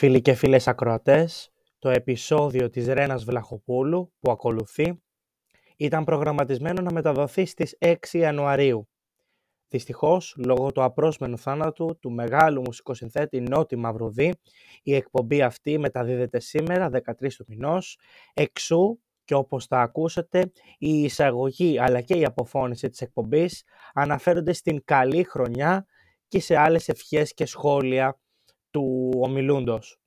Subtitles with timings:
[0.00, 5.02] Φίλοι και φίλες ακροατές, το επεισόδιο της Ρένας Βλαχοπούλου που ακολουθεί
[5.76, 8.88] ήταν προγραμματισμένο να μεταδοθεί στις 6 Ιανουαρίου.
[9.68, 14.34] Δυστυχώς, λόγω του απρόσμενου θάνατου του μεγάλου μουσικοσυνθέτη Νότι Μαυρουδή,
[14.82, 17.98] η εκπομπή αυτή μεταδίδεται σήμερα, 13 του μηνός,
[18.34, 23.64] εξού και όπως θα ακούσετε, η εισαγωγή αλλά και η αποφώνηση της εκπομπής
[23.94, 25.86] αναφέρονται στην καλή χρονιά
[26.28, 28.20] και σε άλλες ευχές και σχόλια
[28.70, 30.00] του ομιλούντος.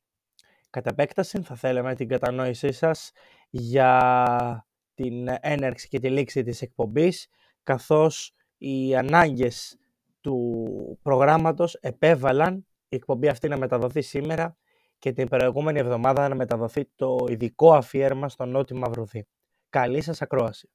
[0.70, 3.12] Κατά επέκταση θα θέλαμε την κατανόησή σας
[3.50, 7.28] για την έναρξη και τη λήξη της εκπομπής,
[7.64, 9.78] καθώς οι ανάγκες
[10.22, 14.58] του προγράμματος επέβαλαν η εκπομπή αυτή να μεταδοθεί σήμερα
[14.98, 19.28] και την προηγούμενη εβδομάδα να μεταδοθεί το ειδικό αφιέρωμα στο Νότι Μαυρουδή.
[19.70, 20.70] Καλή σας ακρόαση.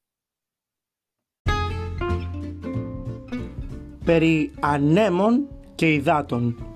[4.05, 6.68] Περί ανέμων και υδάτων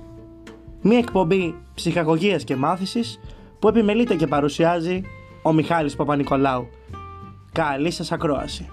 [0.86, 3.20] Μία εκπομπή ψυχαγωγίας και μάθησης
[3.60, 5.02] που επιμελείται και παρουσιάζει
[5.44, 6.68] ο Μιχάλης Παπα-Νικολάου.
[7.52, 8.70] Καλή σας ακρόαση.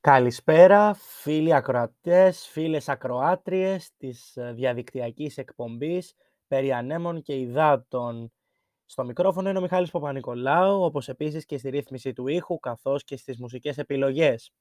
[0.00, 6.14] Καλησπέρα φίλοι ακροατές, φίλες ακροάτριες της ε, διαδικτυακής εκπομπής
[6.46, 8.32] περί ανέμων και υδάτων.
[8.84, 13.16] Στο μικρόφωνο είναι ο Μιχάλης Παπα-Νικολάου, όπως επίσης και στη ρύθμιση του ήχου καθώς και
[13.16, 14.52] στις μουσικές επιλογές.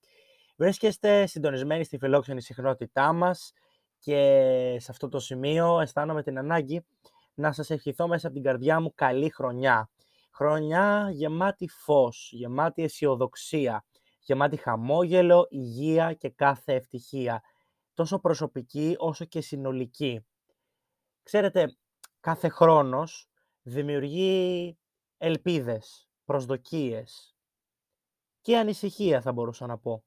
[0.56, 3.54] Βρίσκεστε συντονισμένοι στη φιλόξενη συχνότητά μας
[4.00, 4.18] και
[4.80, 6.86] σε αυτό το σημείο αισθάνομαι την ανάγκη
[7.34, 9.90] να σας ευχηθώ μέσα από την καρδιά μου καλή χρονιά.
[10.32, 13.86] Χρονιά γεμάτη φως, γεμάτη αισιοδοξία,
[14.20, 17.42] γεμάτη χαμόγελο, υγεία και κάθε ευτυχία.
[17.94, 20.26] Τόσο προσωπική όσο και συνολική.
[21.24, 21.78] Ξέρετε,
[22.20, 23.30] κάθε χρόνος
[23.62, 24.78] δημιουργεί
[25.18, 27.36] ελπίδες, προσδοκίες
[28.42, 30.04] και ανησυχία θα μπορούσα να πω.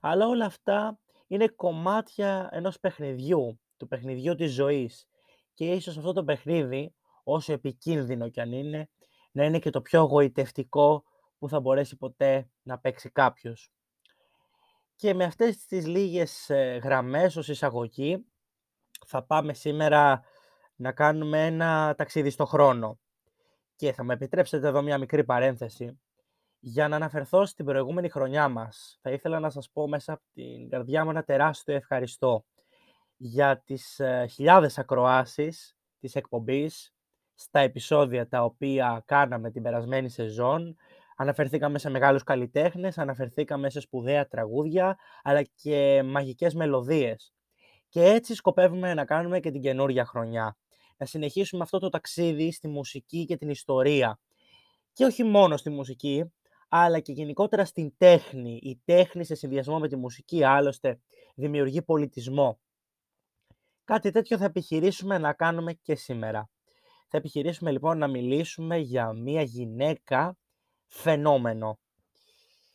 [0.00, 5.08] Αλλά όλα αυτά είναι κομμάτια ενός παιχνιδιού, του παιχνιδιού της ζωής.
[5.54, 6.94] Και ίσως αυτό το παιχνίδι,
[7.24, 8.88] όσο επικίνδυνο κι αν είναι,
[9.32, 11.04] να είναι και το πιο γοητευτικό
[11.38, 13.70] που θα μπορέσει ποτέ να παίξει κάποιος.
[14.96, 18.26] Και με αυτές τις λίγες ε, γραμμές ως εισαγωγή
[19.06, 20.22] θα πάμε σήμερα
[20.76, 22.98] να κάνουμε ένα ταξίδι στο χρόνο.
[23.76, 26.00] Και θα με επιτρέψετε εδώ μια μικρή παρένθεση.
[26.60, 30.68] Για να αναφερθώ στην προηγούμενη χρονιά μας, θα ήθελα να σας πω μέσα από την
[30.68, 32.44] καρδιά μου ένα τεράστιο ευχαριστώ
[33.16, 36.94] για τις ε, χιλιάδες ακροάσεις της εκπομπής
[37.34, 40.76] στα επεισόδια τα οποία κάναμε την περασμένη σεζόν.
[41.16, 47.32] Αναφερθήκαμε σε μεγάλους καλλιτέχνες, αναφερθήκαμε σε σπουδαία τραγούδια, αλλά και μαγικές μελωδίες.
[47.88, 50.56] Και έτσι σκοπεύουμε να κάνουμε και την καινούργια χρονιά.
[50.96, 54.18] Να συνεχίσουμε αυτό το ταξίδι στη μουσική και την ιστορία.
[54.92, 56.32] Και όχι μόνο στη μουσική,
[56.82, 58.58] αλλά και γενικότερα στην τέχνη.
[58.62, 61.00] Η τέχνη σε συνδυασμό με τη μουσική άλλωστε
[61.34, 62.60] δημιουργεί πολιτισμό.
[63.84, 66.50] Κάτι τέτοιο θα επιχειρήσουμε να κάνουμε και σήμερα.
[67.08, 70.36] Θα επιχειρήσουμε λοιπόν να μιλήσουμε για μια γυναίκα
[70.86, 71.78] φαινόμενο.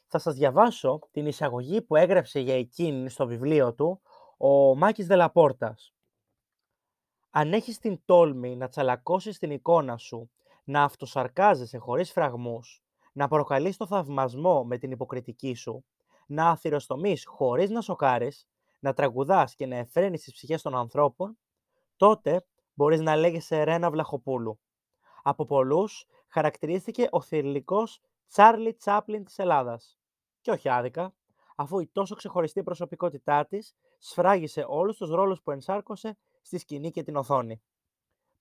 [0.07, 4.01] Θα σας διαβάσω την εισαγωγή που έγραψε για εκείνη στο βιβλίο του
[4.37, 5.93] ο Μάκης Δελαπόρτας.
[7.29, 10.31] Αν έχεις την τόλμη να τσαλακώσεις την εικόνα σου,
[10.63, 12.80] να αυτοσαρκάζεσαι χωρίς φραγμούς,
[13.11, 15.85] να προκαλείς το θαυμασμό με την υποκριτική σου,
[16.25, 18.47] να αθυροστομείς χωρίς να σοκάρεις,
[18.79, 21.37] να τραγουδάς και να εφραίνεις τις ψυχές των ανθρώπων,
[21.95, 24.59] τότε μπορείς να λέγεσαι Ρένα Βλαχοπούλου.
[25.23, 29.99] Από πολλούς χαρακτηρίστηκε ο θηρλικός Τσάρλι Τσάπλιν της Ελλάδας.
[30.41, 31.13] Και όχι άδικα,
[31.55, 37.03] αφού η τόσο ξεχωριστή προσωπικότητά της σφράγισε όλους τους ρόλους που ενσάρκωσε στη σκηνή και
[37.03, 37.61] την οθόνη.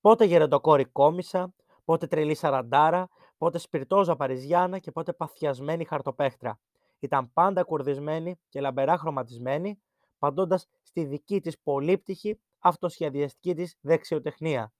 [0.01, 1.55] Πότε γεροντοκόρη κόμισα,
[1.85, 3.09] πότε τρελή σαραντάρα,
[3.41, 6.61] πότε σπιρτόζα παριζιάνα και πότε παθιασμένη χαρτοπέχτρα.
[6.99, 9.81] Ήταν πάντα κουρδισμένη και λαμπερά χρωματισμένη,
[10.19, 14.73] παντώντας στη δική της πολύπτυχη αυτοσχεδιαστική της δεξιοτεχνία.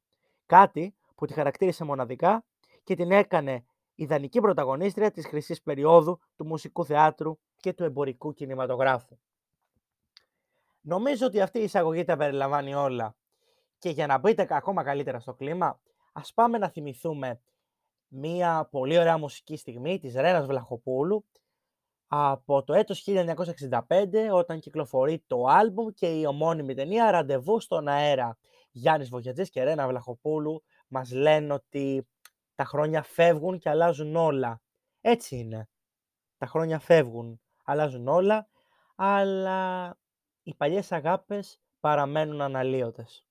[0.47, 2.45] Κάτι που τη χαρακτήρισε μοναδικά
[2.85, 9.19] και την έκανε ιδανική πρωταγωνίστρια της χρυσής περίοδου του μουσικού θεάτρου και του εμπορικού κινηματογράφου.
[10.81, 13.17] Νομίζω ότι αυτή η εισαγωγή τα περιλαμβάνει όλα.
[13.79, 15.81] Και για να μπείτε ακόμα καλύτερα στο κλίμα,
[16.13, 17.41] ας πάμε να θυμηθούμε
[18.11, 21.25] μία πολύ ωραία μουσική στιγμή της Ρένας Βλαχοπούλου
[22.07, 23.79] από το έτος 1965
[24.33, 28.39] όταν κυκλοφορεί το άλμπουμ και η ομώνυμη ταινία «Ραντεβού στον αέρα».
[28.71, 32.09] Γιάννης Βογιατζής και Ρένα Βλαχοπούλου μας λένε ότι
[32.55, 34.63] τα χρόνια φεύγουν και αλλάζουν όλα.
[35.01, 35.69] Έτσι είναι.
[36.39, 38.49] Τα χρόνια φεύγουν, αλλάζουν όλα,
[38.97, 39.99] αλλά
[40.43, 43.25] οι παλιές αγάπες παραμένουν αναλύωτες.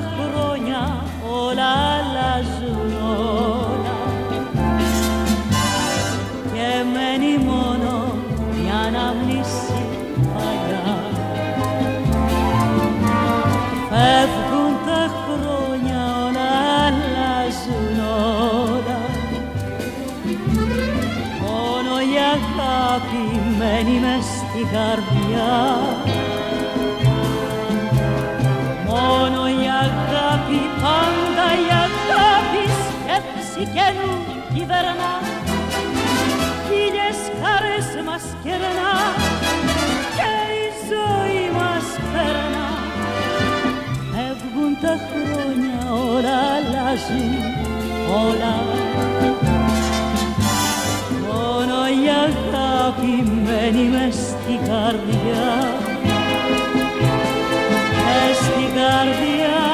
[0.00, 1.04] τα χρόνια
[1.42, 3.98] όλα αλλάζουν όλα.
[6.52, 8.14] Και μένει μόνο
[8.54, 9.82] μια αναμνήση
[10.34, 10.96] παλιά.
[13.90, 16.50] Φεύγουν τα χρόνια όλα
[16.86, 17.96] αλλάζουν
[18.68, 19.00] όλα.
[21.40, 25.99] Μόνο η αγάπη μένει μες στην καρδιά.
[33.60, 34.12] Σκέψη καινού
[34.54, 35.12] κυβερνά
[36.66, 38.94] χίλιες χαρές μας κερνά
[40.16, 42.68] και η ζωή μας περνά
[44.12, 47.32] Φεύγουν τα χρόνια, όλα αλλάζουν,
[48.26, 48.56] όλα.
[51.26, 53.12] Μόνο η αγάπη
[53.44, 55.48] μένει μες στην καρδιά.
[58.04, 59.69] Μες στην καρδιά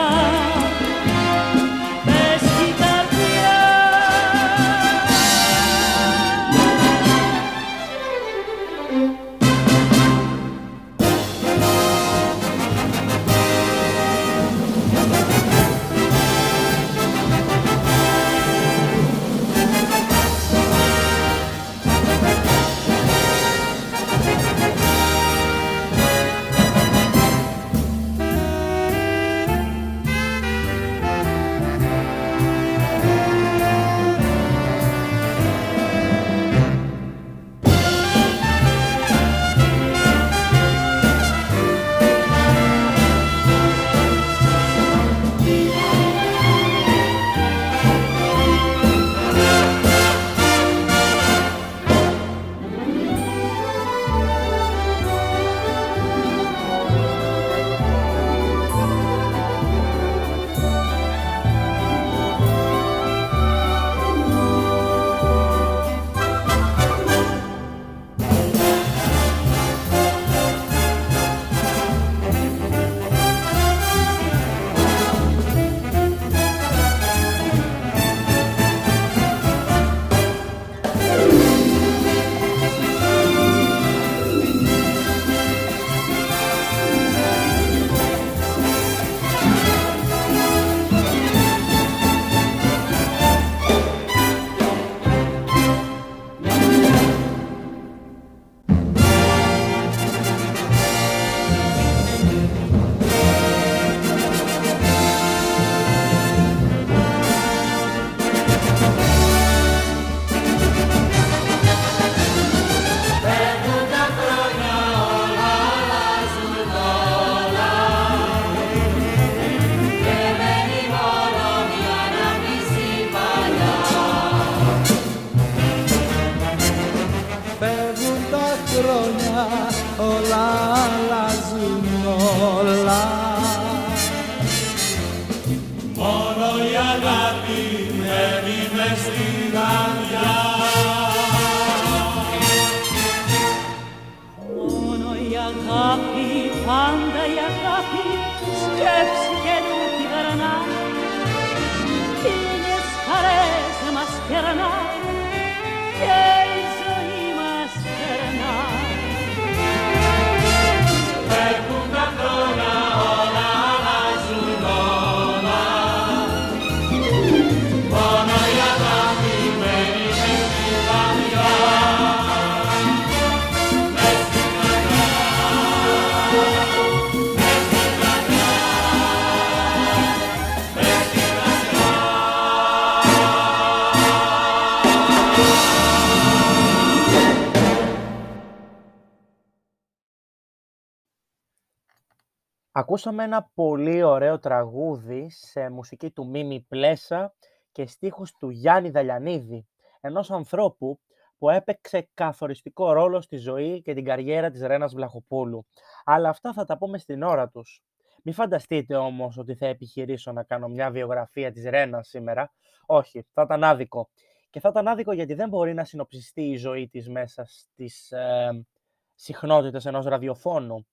[192.88, 197.35] Ακούσαμε ένα πολύ ωραίο τραγούδι σε μουσική του Μίμη Πλέσα
[197.73, 199.66] και στίχους του Γιάννη Δαλιανίδη,
[200.00, 201.00] ενός ανθρώπου
[201.38, 205.66] που έπαιξε καθοριστικό ρόλο στη ζωή και την καριέρα της Ρένας Βλαχοπούλου.
[206.05, 207.83] Αλλά αυτά θα τα πούμε στην ώρα τους.
[208.23, 212.52] Μην φανταστείτε όμως ότι θα επιχειρήσω να κάνω μια βιογραφία της Ρένας σήμερα.
[212.87, 214.09] Όχι, θα ήταν άδικο.
[214.50, 218.66] Και θα ήταν άδικο γιατί δεν μπορεί να συνοψιστεί η ζωή της μέσα στις ε,
[219.14, 220.87] συχνότητες ενός ραδιοφώνου.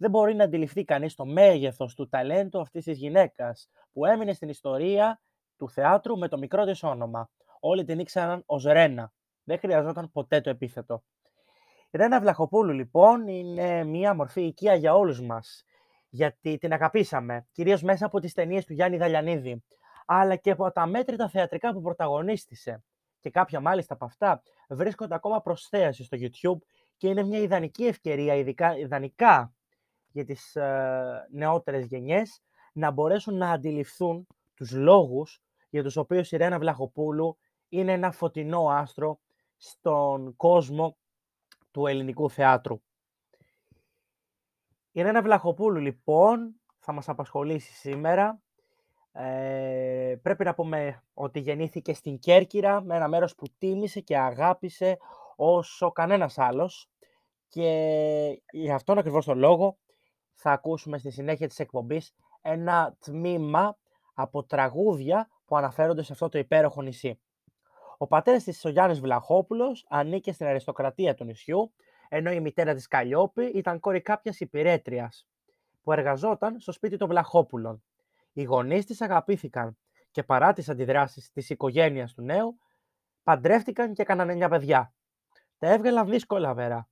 [0.00, 4.48] Δεν μπορεί να αντιληφθεί κανείς το μέγεθος του ταλέντου αυτής της γυναίκας που έμεινε στην
[4.48, 5.20] ιστορία
[5.56, 7.30] του θεάτρου με το μικρό της όνομα.
[7.60, 9.12] Όλοι την ήξεραν ως Ρένα.
[9.44, 11.02] Δεν χρειαζόταν ποτέ το επίθετο.
[11.90, 15.64] Η Ρένα Βλαχοπούλου λοιπόν είναι μια μορφή οικία για όλους μας.
[16.08, 19.64] Γιατί την αγαπήσαμε, κυρίως μέσα από τις ταινίες του Γιάννη Δαλιανίδη,
[20.06, 22.84] αλλά και από τα μέτρητα θεατρικά που πρωταγωνίστησε.
[23.20, 28.34] Και κάποια μάλιστα από αυτά βρίσκονται ακόμα προσθέαση στο YouTube και είναι μια ιδανική ευκαιρία,
[28.34, 29.52] ειδικά, ιδανικά
[30.12, 36.36] για τις ε, νεότερες γενιές, να μπορέσουν να αντιληφθούν τους λόγους για τους οποίους η
[36.36, 37.38] Ρένα Βλαχοπούλου
[37.68, 39.18] είναι ένα φωτεινό άστρο
[39.56, 40.96] στον κόσμο
[41.70, 42.80] του ελληνικού θεάτρου.
[44.92, 48.40] Η Ρένα Βλαχοπούλου, λοιπόν, θα μας απασχολήσει σήμερα.
[49.12, 54.98] Ε, πρέπει να πούμε ότι γεννήθηκε στην Κέρκυρα, με ένα μέρος που τίμησε και αγάπησε
[55.36, 56.88] όσο κανένας άλλος.
[57.48, 59.78] Και γι' αυτόν ακριβώς τον λόγο
[60.40, 63.76] θα ακούσουμε στη συνέχεια της εκπομπής ένα τμήμα
[64.14, 67.20] από τραγούδια που αναφέρονται σε αυτό το υπέροχο νησί.
[67.98, 71.72] Ο πατέρας της, ο Γιάννης Βλαχόπουλος, ανήκε στην αριστοκρατία του νησιού,
[72.08, 75.26] ενώ η μητέρα της Καλλιόπη ήταν κόρη κάποιας υπηρέτριας,
[75.82, 77.82] που εργαζόταν στο σπίτι των Βλαχόπουλων.
[78.32, 79.78] Οι γονείς της αγαπήθηκαν
[80.10, 82.58] και παρά τις αντιδράσεις της οικογένειας του νέου,
[83.22, 84.92] παντρεύτηκαν και έκαναν εννιά παιδιά.
[85.58, 86.88] Τα έβγαλαν δύσκολα βέρα.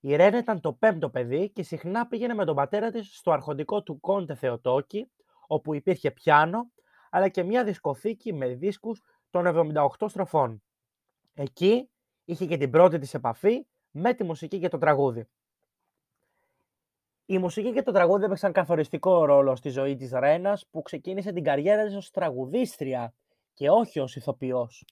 [0.00, 3.82] Η Ρένα ήταν το πέμπτο παιδί και συχνά πήγαινε με τον πατέρα της στο αρχοντικό
[3.82, 5.10] του Κόντε Θεοτόκη,
[5.46, 6.70] όπου υπήρχε πιάνο,
[7.10, 10.62] αλλά και μια δισκοθήκη με δίσκους των 78 στροφών.
[11.34, 11.90] Εκεί
[12.24, 15.28] είχε και την πρώτη της επαφή με τη μουσική και το τραγούδι.
[17.26, 21.44] Η μουσική και το τραγούδι έπαιξαν καθοριστικό ρόλο στη ζωή της Ρένας που ξεκίνησε την
[21.44, 23.14] καριέρα της ως τραγουδίστρια
[23.54, 24.84] και όχι ως ηθοποιός.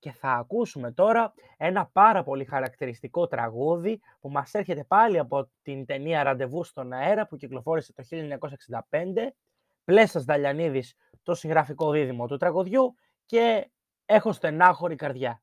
[0.00, 5.86] Και θα ακούσουμε τώρα ένα πάρα πολύ χαρακτηριστικό τραγούδι που μας έρχεται πάλι από την
[5.86, 8.02] ταινία «Ραντεβού στον αέρα» που κυκλοφόρησε το
[8.90, 9.34] 1965.
[9.84, 12.94] Πλέσας Δαλιανίδης το συγγραφικό δίδυμο του τραγουδιού
[13.26, 13.70] και
[14.06, 15.42] έχω στενάχωρη καρδιά.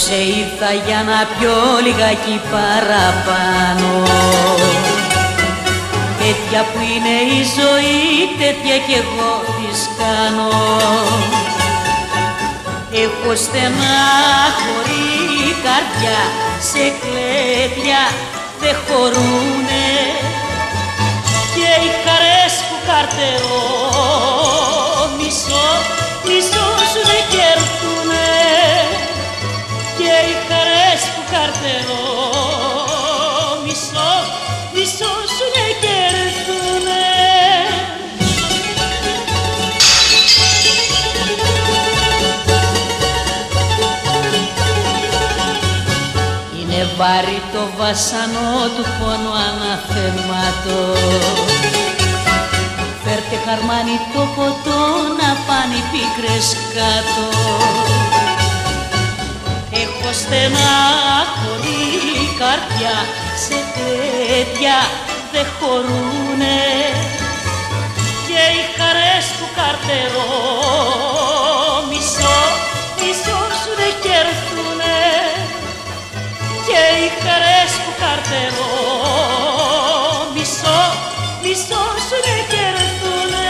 [0.00, 3.92] Απόψε ήρθα για να πιω λιγάκι παραπάνω.
[6.18, 8.04] Τέτοια που είναι η ζωή,
[8.40, 10.52] τέτοια κι εγώ της κάνω.
[13.04, 15.08] Έχω στενάχωρη
[15.64, 16.20] καρδιά,
[16.68, 18.02] σε κλέτια
[18.60, 19.88] δεν χωρούνε.
[21.54, 23.62] Και οι χαρές που καρτερώ,
[25.18, 25.68] μισό,
[26.26, 26.79] μισό
[47.90, 50.80] βασανό του πόνου αναθεμάτο
[53.02, 54.82] Φέρτε χαρμάνι το ποτό
[55.18, 57.26] να πάνε οι πίκρες κάτω.
[59.82, 61.82] Έχω στενάχωρη
[62.40, 62.96] καρδιά
[63.44, 64.78] σε τέτοια
[65.32, 66.60] δεν χωρούνε.
[68.26, 71.39] Και οι χαρές που καρτερώ
[78.30, 78.72] που καρτερώ
[80.34, 80.80] μισό,
[81.42, 83.48] μισό σου δεν κερδούνε.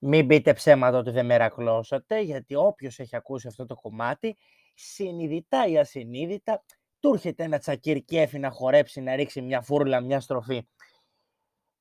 [0.00, 4.36] Μην πείτε ψέματα ότι δεν μερακλώσατε, γιατί όποιος έχει ακούσει αυτό το κομμάτι,
[4.74, 6.64] συνειδητά ή ασυνείδητα,
[7.00, 10.68] του έρχεται ένα τσακίρ κέφι να χορέψει, να ρίξει μια φούρλα, μια στροφή.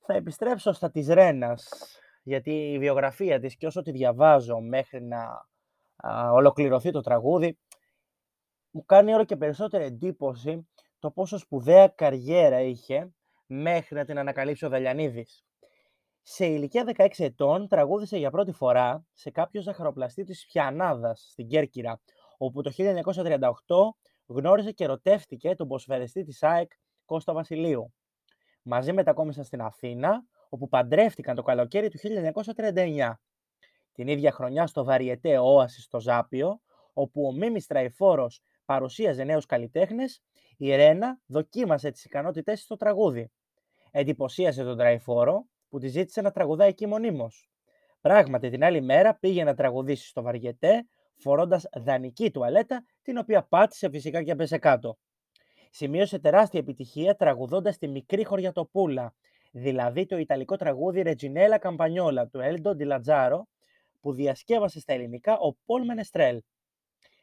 [0.05, 1.69] Θα επιστρέψω στα της Ρένας,
[2.23, 5.47] γιατί η βιογραφία της και όσο τη διαβάζω μέχρι να
[5.95, 7.57] α, ολοκληρωθεί το τραγούδι,
[8.71, 10.67] μου κάνει όλο και περισσότερη εντύπωση
[10.99, 13.11] το πόσο σπουδαία καριέρα είχε
[13.45, 15.45] μέχρι να την ανακαλύψει ο Δαλιανίδης.
[16.21, 22.01] Σε ηλικία 16 ετών τραγούδισε για πρώτη φορά σε κάποιος ζαχαροπλαστή της Πιανάδας στην Κέρκυρα,
[22.37, 23.95] όπου το 1938
[24.27, 26.71] γνώρισε και ερωτεύτηκε τον ποσφαιριστή της ΑΕΚ
[27.05, 27.93] Κώστα Βασιλείου.
[28.61, 33.11] Μαζί μετακόμισαν στην Αθήνα, όπου παντρεύτηκαν το καλοκαίρι του 1939.
[33.91, 36.61] Την ίδια χρονιά στο Βαριετέ Όασης στο Ζάπιο,
[36.93, 40.21] όπου ο Μίμης Τραϊφόρος παρουσίαζε νέους καλλιτέχνες,
[40.57, 43.31] η Ρένα δοκίμασε τις ικανότητές στο τραγούδι.
[43.91, 47.49] Εντυπωσίασε τον Τραϊφόρο, που τη ζήτησε να τραγουδάει εκεί μονίμως.
[48.01, 53.89] Πράγματι, την άλλη μέρα πήγε να τραγουδήσει στο Βαριετέ, φορώντας δανεική τουαλέτα, την οποία πάτησε
[53.89, 54.97] φυσικά και έπεσε κάτω.
[55.69, 59.13] Σημείωσε τεράστια επιτυχία τραγουδώντας τη μικρή χωριατοπούλα,
[59.51, 63.47] δηλαδή το ιταλικό τραγούδι Ρετζινέλα Καμπανιόλα του Έλντο Ντιλατζάρο,
[64.01, 66.41] που διασκεύασε στα ελληνικά ο Πολ Μενεστρέλ.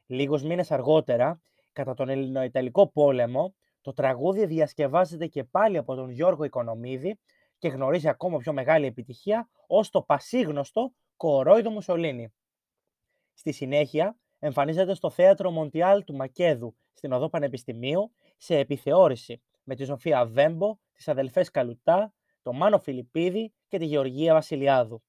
[0.07, 1.41] Λίγους μήνες αργότερα,
[1.73, 7.19] κατά τον Ελληνοϊταλικό πόλεμο, το τραγούδι διασκευάζεται και πάλι από τον Γιώργο Οικονομίδη
[7.59, 12.35] και γνωρίζει ακόμα πιο μεγάλη επιτυχία ως το πασίγνωστο Κορόιδο Μουσολίνη.
[13.33, 19.85] Στη συνέχεια, εμφανίζεται στο θέατρο Μοντιάλ του Μακέδου στην Οδό Πανεπιστημίου σε επιθεώρηση, με τη
[19.85, 25.03] Σοφία Βέμπο, τις αδελφές Καλουτά, τον Μάνο Φιλιππίδη και τη Γεωργία Βασιλιάδου.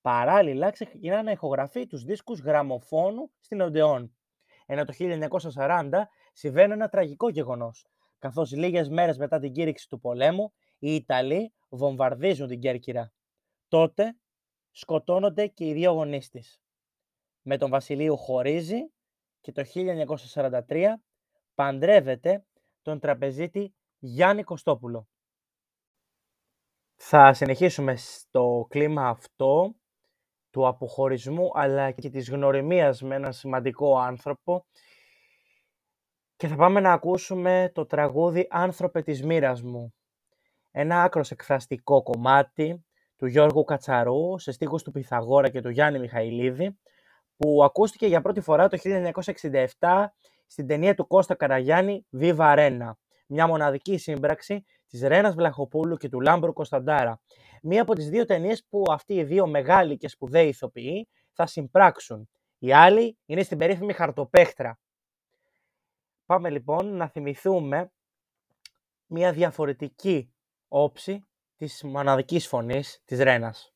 [0.00, 4.16] Παράλληλα, ξεκινά να ηχογραφεί τους δίσκους γραμμοφώνου στην Οντεόν.
[4.66, 7.86] Ενώ το 1940 συμβαίνει ένα τραγικό γεγονός,
[8.18, 13.12] καθώς λίγες μέρες μετά την κήρυξη του πολέμου, οι Ιταλοί βομβαρδίζουν την Κέρκυρα.
[13.68, 14.16] Τότε
[14.70, 16.60] σκοτώνονται και οι δύο γονείς της.
[17.50, 18.92] Με τον Βασιλείο χωρίζει
[19.40, 19.62] και το
[20.68, 20.84] 1943
[21.54, 22.44] παντρεύεται
[22.82, 25.08] τον τραπεζίτη Γιάννη Κωστόπουλο.
[26.94, 29.74] Θα συνεχίσουμε στο κλίμα αυτό
[30.50, 34.66] του αποχωρισμού αλλά και της γνωριμίας με έναν σημαντικό άνθρωπο
[36.36, 39.94] και θα πάμε να ακούσουμε το τραγούδι «Άνθρωπε της μοίρας μου».
[40.70, 42.86] Ένα άκρος εκφραστικό κομμάτι
[43.16, 46.78] του Γιώργου Κατσαρού σε στίχους του Πυθαγόρα και του Γιάννη Μιχαηλίδη
[47.38, 48.78] που ακούστηκε για πρώτη φορά το
[49.80, 50.04] 1967
[50.46, 52.90] στην ταινία του Κώστα Καραγιάννη «Viva Arena»,
[53.26, 57.20] μια μοναδική σύμπραξη της Ρένας Βλαχοπούλου και του Λάμπρου Κωνσταντάρα.
[57.62, 62.28] Μία από τις δύο ταινίες που αυτοί οι δύο μεγάλοι και σπουδαίοι ηθοποιοί θα συμπράξουν.
[62.58, 64.78] Η άλλη είναι στην περίφημη Χαρτοπέχτρα.
[66.26, 67.92] Πάμε λοιπόν να θυμηθούμε
[69.06, 70.32] μια διαφορετική
[70.68, 71.26] όψη
[71.56, 73.72] της μοναδικής φωνής της Ρένας.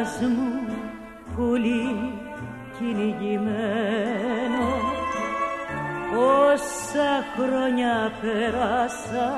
[0.00, 0.50] Μοίρας μου
[1.36, 2.12] πουλί
[2.78, 4.66] κυνηγημένο
[6.16, 9.28] όσα χρόνια πέρασα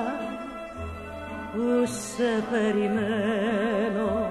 [1.53, 4.29] που σε περιμένω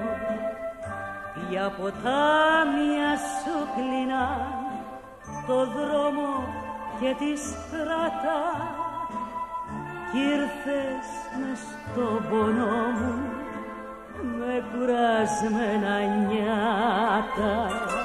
[1.50, 4.30] για ποτάμια σου κλεινά
[5.48, 6.44] το δρόμο
[7.00, 8.42] και τη στράτα
[10.12, 11.08] κι ήρθες
[11.40, 13.51] μες στο πονό μου
[14.22, 18.01] με κουρασμένα νιάτα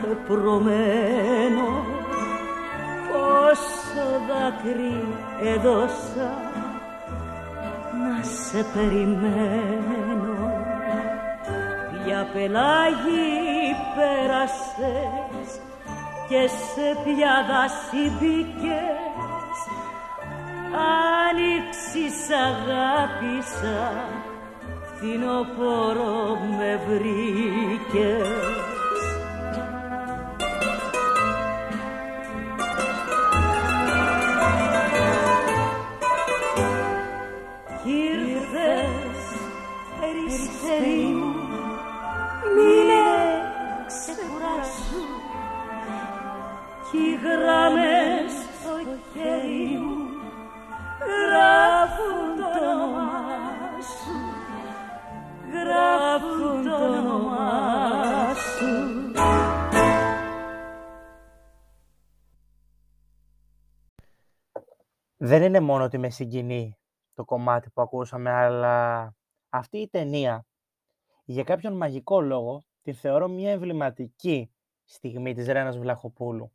[0.00, 1.68] πεπρωμένο
[3.08, 4.98] πόσο δάκρυ
[5.42, 6.32] έδωσα
[8.02, 10.52] να σε περιμένω.
[12.04, 15.60] Ποια πελάγι πέρασες
[16.28, 19.58] και σε ποια δάση μπήκες
[21.30, 24.04] Άνοιξης αγάπησα
[24.96, 28.73] φθινοπόρο με βρήκες
[65.26, 66.78] δεν είναι μόνο ότι με συγκινεί
[67.14, 69.16] το κομμάτι που ακούσαμε, αλλά
[69.48, 70.46] αυτή η ταινία
[71.24, 74.50] για κάποιον μαγικό λόγο τη θεωρώ μια εμβληματική
[74.84, 76.52] στιγμή της Ρένας Βλαχοπούλου.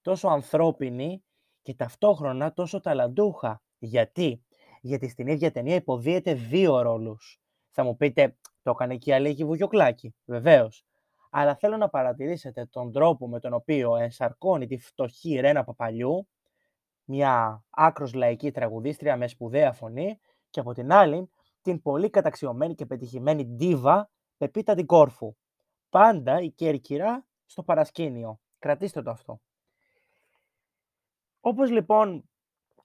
[0.00, 1.24] Τόσο ανθρώπινη
[1.62, 3.62] και ταυτόχρονα τόσο ταλαντούχα.
[3.78, 4.44] Γιατί;
[4.80, 7.40] Γιατί στην ίδια ταινία υποδίεται δύο ρόλους.
[7.70, 10.84] Θα μου πείτε, το έκανε και η Αλέγη Βουγιοκλάκη, βεβαίως.
[11.30, 16.28] Αλλά θέλω να παρατηρήσετε τον τρόπο με τον οποίο ενσαρκώνει τη φτωχή Ρένα Παπαλιού
[17.10, 20.18] μια άκρος λαϊκή τραγουδίστρια με σπουδαία φωνή
[20.50, 21.30] και από την άλλη
[21.62, 25.34] την πολύ καταξιωμένη και πετυχημένη ντίβα Πεπίτα την Κόρφου.
[25.88, 28.40] Πάντα η Κέρκυρα στο παρασκήνιο.
[28.58, 29.40] Κρατήστε το αυτό.
[31.40, 32.28] Όπως λοιπόν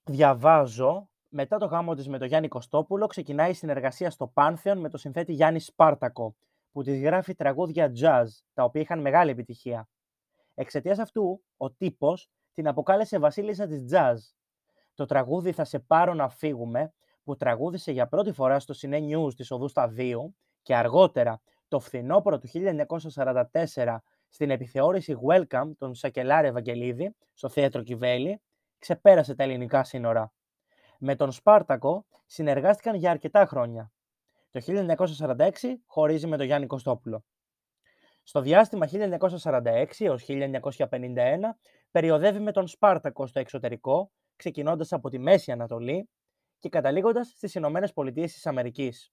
[0.03, 4.89] διαβάζω, μετά το γάμο της με τον Γιάννη Κωστόπουλο ξεκινάει η συνεργασία στο Πάνθεον με
[4.89, 6.35] το συνθέτη Γιάννη Σπάρτακο,
[6.71, 9.88] που της γράφει τραγούδια jazz, τα οποία είχαν μεγάλη επιτυχία.
[10.53, 14.15] Εξαιτίας αυτού, ο τύπος την αποκάλεσε βασίλισσα της jazz.
[14.93, 19.33] Το τραγούδι «Θα σε πάρω να φύγουμε» που τραγούδισε για πρώτη φορά στο Cine News
[19.35, 22.47] της Οδού Σταδίου και αργότερα το φθινόπωρο του
[23.73, 23.97] 1944
[24.29, 28.41] στην επιθεώρηση Welcome των Σακελάρη Ευαγγελίδη στο θέατρο Κιβέλη,
[28.79, 30.33] ξεπέρασε τα ελληνικά σύνορα.
[30.99, 33.91] Με τον Σπάρτακο συνεργάστηκαν για αρκετά χρόνια.
[34.49, 35.49] Το 1946
[35.85, 37.23] χωρίζει με τον Γιάννη Κωστόπουλο.
[38.27, 41.57] Στο διάστημα 1946 έως 1951
[41.91, 46.09] περιοδεύει με τον Σπάρτακο στο εξωτερικό, ξεκινώντας από τη Μέση Ανατολή
[46.59, 49.11] και καταλήγοντας στις Ηνωμένες Πολιτείες της Αμερικής.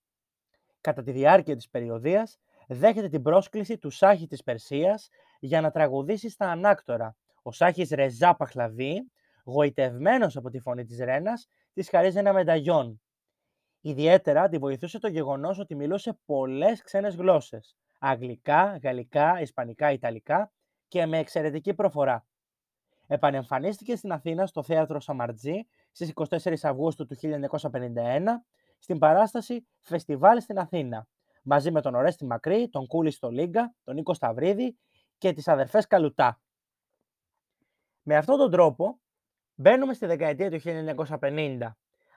[0.81, 5.09] Κατά τη διάρκεια της περιοδίας δέχεται την πρόσκληση του Σάχη της Περσίας
[5.41, 7.17] για να τραγουδήσει στα ανάκτορα.
[7.43, 9.11] Ο Σάχης Ρεζά Παχλαβή,
[9.45, 13.03] γοητευμένος από τη φωνή της Ρένας, της χαρίζει ένα μενταγιόν.
[13.81, 17.77] Ιδιαίτερα τη βοηθούσε το γεγονός ότι μιλούσε πολλές ξένες γλώσσες.
[18.05, 20.53] Αγγλικά, γαλλικά, ισπανικά, ιταλικά
[20.89, 22.27] και με εξαιρετική προφορά.
[23.07, 28.23] Επανεμφανίστηκε στην Αθήνα στο θέατρο Σαμαρτζή στις 24 Αυγούστου του 1951
[28.79, 31.07] στην παράσταση «Φεστιβάλ στην Αθήνα»
[31.43, 34.79] μαζί με τον Ορέστη Μακρύ, τον Κούλη στο Λίγκα, τον Νίκο Σταυρίδη
[35.19, 36.41] και τις αδερφές Καλουτά.
[38.03, 39.01] Με αυτόν τον τρόπο
[39.55, 40.61] μπαίνουμε στη δεκαετία του
[41.21, 41.59] 1950.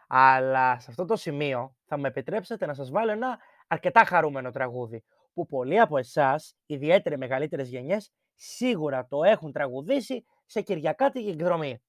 [0.07, 5.03] Αλλά σε αυτό το σημείο θα με επιτρέψετε να σας βάλω ένα αρκετά χαρούμενο τραγούδι
[5.35, 11.81] που πολλοί από εσάς, ιδιαίτερα μεγαλύτερες γενιές, σίγουρα το έχουν τραγουδήσει σε Κυριακάτικη εκδρομή.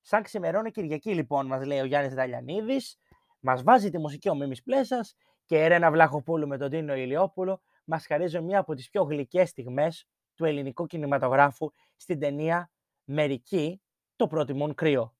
[0.00, 2.98] Σαν ξημερώνει Κυριακή λοιπόν, μας λέει ο Γιάννης Δαλιανίδης,
[3.40, 7.60] μας βάζει τη μουσική ο Μίμης Πλέσας και η Ερένα Βλάχοπούλου με τον Τίνο Ηλιόπουλο
[7.84, 12.70] μας χαρίζουν μία από τις πιο γλυκές στιγμές του ελληνικού κινηματογράφου στην ταινία
[13.04, 13.82] «Μερικοί
[14.16, 15.17] το προτιμούν κρύο».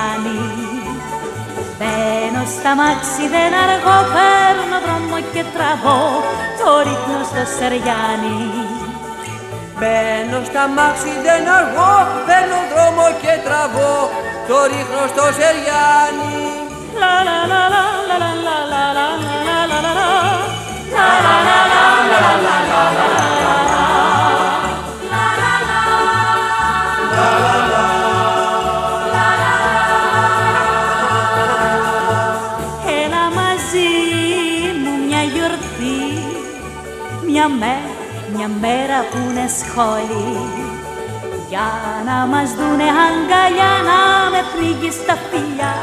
[0.00, 0.40] Μου με χάνει
[1.78, 6.00] Μπαίνω στα μάξι δεν αργώ, παίρνω δρόμο και τραβώ
[6.58, 8.40] το ρίχνω στο Σεριάνι
[9.78, 11.94] Μπαίνω στα μάξι δεν αργώ,
[12.26, 13.94] παίρνω δρόμο και τραβώ
[14.48, 16.38] το ρίχνω στο Σεριάνι
[17.02, 20.06] La la la la la la la la la la la la la
[20.96, 21.60] La la la
[22.12, 23.39] la la la
[37.50, 37.90] Μια μέρα,
[38.34, 40.28] μια μέρα που είναι σχόλη
[41.48, 41.68] Για
[42.08, 44.00] να μας δουνε αγκαλιά να
[44.32, 45.74] με πνίγει στα φιλιά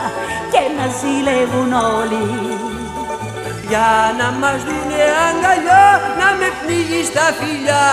[0.51, 2.25] Και να ζηλεύουν όλοι
[3.69, 5.85] Για να μας δουνε αγκαλιά
[6.19, 7.85] να με πνίγει στα φιλιά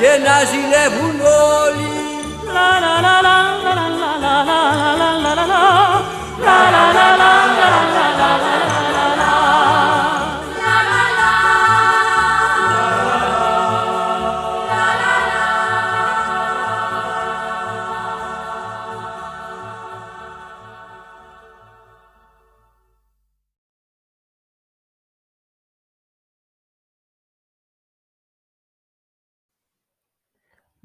[0.00, 1.16] Και να ζηλεύουν
[1.62, 1.90] όλοι
[2.56, 3.86] La la la la la la
[4.24, 5.62] la la la la la la
[6.46, 7.70] La la la la la
[8.20, 8.28] la
[8.70, 8.85] la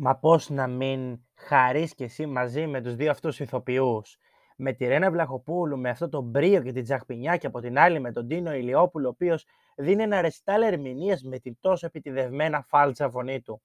[0.03, 4.17] Μα πώς να μην χαρείς και εσύ μαζί με τους δύο αυτούς ηθοποιούς;
[4.55, 7.99] Με τη Ρένα Βλαχοπούλου, με αυτό το μπρίο και την Τζαχπινιά και από την άλλη
[7.99, 13.09] με τον Τίνο Ηλιόπουλο, ο οποίος δίνει ένα ρεστάλ ερμηνείας με την τόσο επιτιδευμένα φάλτσα
[13.09, 13.61] φωνή του.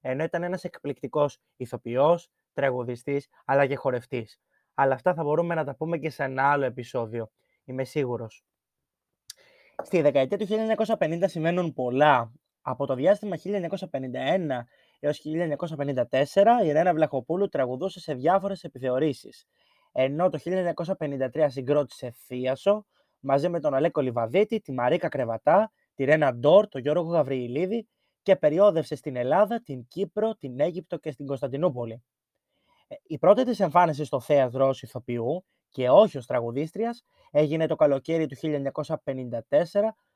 [0.00, 4.40] Ενώ ήταν ένας εκπληκτικός ηθοποιός, τραγουδιστής, αλλά και χορευτής.
[4.74, 7.30] Αλλά αυτά θα μπορούμε να τα πούμε και σε ένα άλλο επεισόδιο.
[7.64, 8.44] Είμαι σίγουρος.
[9.82, 10.46] Στη δεκαετία του
[10.98, 12.32] 1950 σημαίνουν πολλά.
[12.68, 14.66] Από το διάστημα 1951
[15.00, 19.46] έως 1954 η Ρένα Βλαχοπούλου τραγουδούσε σε διάφορες επιθεωρήσεις.
[19.92, 22.86] Ενώ το 1953 συγκρότησε Θίασο
[23.20, 27.88] μαζί με τον Αλέκο Λιβαδίτη, τη Μαρίκα Κρεβατά, τη Ρένα Ντόρ, τον Γιώργο Γαβριηλίδη
[28.22, 32.04] και περιόδευσε στην Ελλάδα, την Κύπρο, την Αίγυπτο και στην Κωνσταντινούπολη.
[32.88, 37.76] Ε, η πρώτη της εμφάνισης στο θέατρο ως ηθοποιού και όχι ως τραγουδίστριας έγινε το
[37.76, 39.38] καλοκαίρι του 1954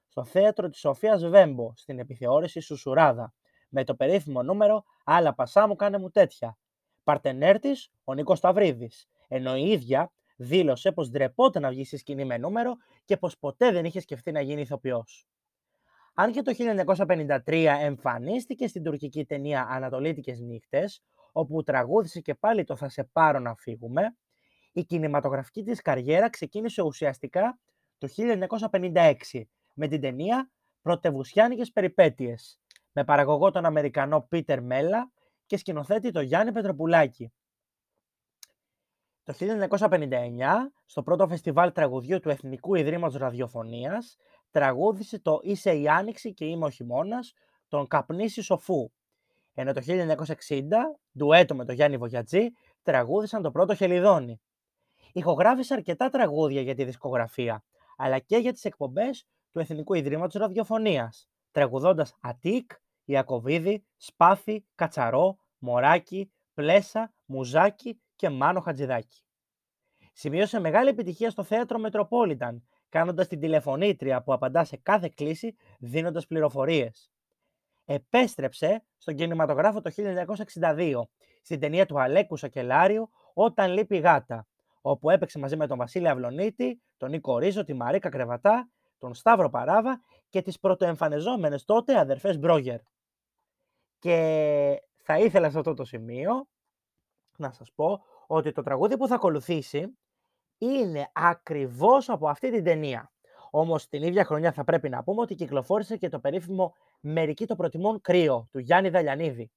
[0.09, 3.35] στο θέατρο της Σοφίας Βέμπο στην επιθεώρηση Σουσουράδα
[3.71, 6.59] με το περίφημο νούμερο «Άλλα πασά μου κάνε μου τέτοια».
[7.05, 12.25] Παρτενέρ της, ο Νίκος Σταυρίδης, ενώ η ίδια δήλωσε πως ντρεπόταν να βγει στη σκηνή
[12.25, 15.27] με νούμερο και πως ποτέ δεν είχε σκεφτεί να γίνει ηθοποιός.
[16.15, 16.53] Αν και το
[17.47, 21.03] 1953 εμφανίστηκε στην τουρκική ταινία «Ανατολίτικες νύχτες»,
[21.33, 24.17] όπου τραγούδισε και πάλι το «Θα σε πάρω να φύγουμε»,
[24.73, 27.59] η κινηματογραφική της καριέρα ξεκίνησε ουσιαστικά
[27.99, 28.09] το
[28.71, 29.15] 1956
[29.75, 30.51] με την ταινία
[30.83, 32.61] πρωτευουσιάνικες περιπέτειες
[32.92, 35.11] με παραγωγό τον Αμερικανό Πίτερ Μέλα
[35.46, 37.33] και σκηνοθέτη τον Γιάννη Πετροπουλάκη.
[39.22, 44.16] Το 1959, στο πρώτο φεστιβάλ τραγουδιού του Εθνικού Ιδρύματος Ραδιοφωνίας,
[44.50, 47.33] τραγούδισε το «Είσαι η Άνοιξη και είμαι ο χειμώνας»
[47.68, 48.90] τον Καπνίσης Σοφού.
[49.55, 52.46] Ενώ το 1960, ντουέτο με τον Γιάννη Βογιατζή,
[52.83, 54.40] τραγούδισαν το πρώτο Χελιδόνι.
[55.12, 57.64] Ηχογράφησε αρκετά τραγούδια για τη δισκογραφία,
[57.96, 62.71] αλλά και για τις εκπομπές του Εθνικού Ιδρύματος Ραδιοφωνίας, τραγουδώντας Ατίκ,
[63.05, 69.23] Ιακωβίδη, Σπάθη, Κατσαρό, Μωράκι, Πλέσα, Μουζάκι και Μάνο Χατζηδάκη.
[70.13, 76.27] Σημείωσε μεγάλη επιτυχία στο θέατρο Μετροπόλιταν, κάνοντας την τηλεφωνήτρια που απαντά σε κάθε κλίση δίνοντας
[76.27, 77.11] πληροφορίες.
[77.85, 81.03] Επέστρεψε στον κινηματογράφο το 1962,
[81.43, 84.47] στην ταινία του Αλέκου Σακελάριου «Όταν λείπει γάτα»,
[84.81, 89.51] όπου έπαιξε μαζί με τον Βασίλη Αυλονίτη, τον Νίκο Ρίζο, τη Μαρίκα Κρεβατά, τον Σταύρο
[89.51, 92.81] Παράβα και τις πρωτοεμφανιζόμενες τότε αδερφές Μπρόγερ.
[93.99, 96.49] Και θα ήθελα σε αυτό το σημείο
[97.37, 99.99] να σας πω ότι το τραγούδι που θα ακολουθήσει
[100.59, 103.12] είναι ακριβώς από αυτή την ταινία.
[103.51, 107.57] Όμως την ίδια χρονιά θα πρέπει να πούμε ότι κυκλοφόρησε και το περίφημο «Μερικοί το
[107.57, 109.51] προτιμούν κρύο» του Γιάννη Δαλιανίδη.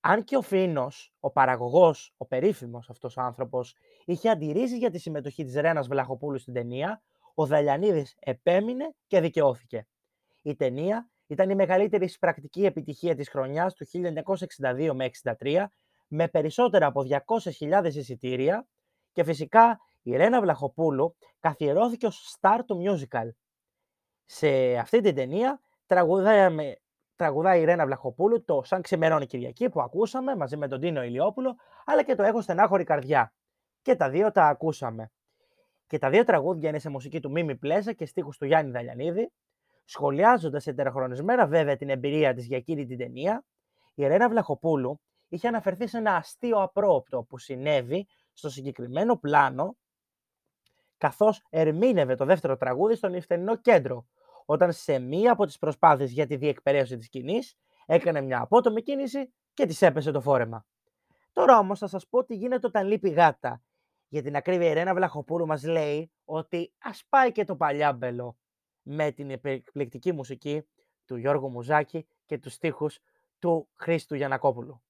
[0.00, 4.98] Αν και ο Φίνος, ο παραγωγός, ο περίφημος αυτός ο άνθρωπος, είχε αντιρρήσει για τη
[4.98, 7.02] συμμετοχή της Ρένας Βλαχοπούλου στην ταινία,
[7.40, 9.86] ο Δαλιανίδης επέμεινε και δικαιώθηκε.
[10.42, 15.64] Η ταινία ήταν η μεγαλύτερη πρακτική επιτυχία της χρονιάς του 1962 με 1963,
[16.08, 17.06] με περισσότερα από
[17.60, 18.66] 200.000 εισιτήρια
[19.12, 23.28] και φυσικά η Ρένα Βλαχοπούλου καθιερώθηκε ως star του musical.
[24.24, 26.74] Σε αυτή την ταινία τραγουδάει,
[27.16, 31.54] τραγουδάει η Ρένα Βλαχοπούλου το «Σαν ξημερώνει Κυριακή» που ακούσαμε μαζί με τον Τίνο Ηλιόπουλο,
[31.84, 33.32] αλλά και το «Έχω στενάχωρη καρδιά».
[33.82, 35.10] Και τα δύο τα ακούσαμε.
[35.90, 39.32] Και τα δύο τραγούδια είναι σε μουσική του Μίμη Πλέζα και στίχους του Γιάννη Δαλιανίδη.
[39.84, 43.44] Σχολιάζοντας εντεροχρονισμένα βέβαια την εμπειρία της για εκείνη την ταινία,
[43.94, 49.76] η Ρένα Βλαχοπούλου είχε αναφερθεί σε ένα αστείο απρόπτο που συνέβη στο συγκεκριμένο πλάνο
[50.98, 54.06] καθώς ερμήνευε το δεύτερο τραγούδι στον Ιφτενινό κέντρο,
[54.44, 59.32] όταν σε μία από τις προσπάθειες για τη διεκπαιρέωση της σκηνής έκανε μια απότομη κίνηση
[59.54, 60.66] και της έπεσε το φόρεμα.
[61.32, 63.62] Τώρα όμως θα σας πω τι γίνεται όταν λείπει γάτα.
[64.12, 68.36] Για την ακρίβεια η Ρένα Βλαχοπούλου μας λέει ότι ας πάει και το παλιάμπελο
[68.82, 70.62] με την εκπληκτική μουσική
[71.04, 72.98] του Γιώργου Μουζάκη και τους στίχους
[73.38, 74.82] του Χρήστου Γιανακόπουλου.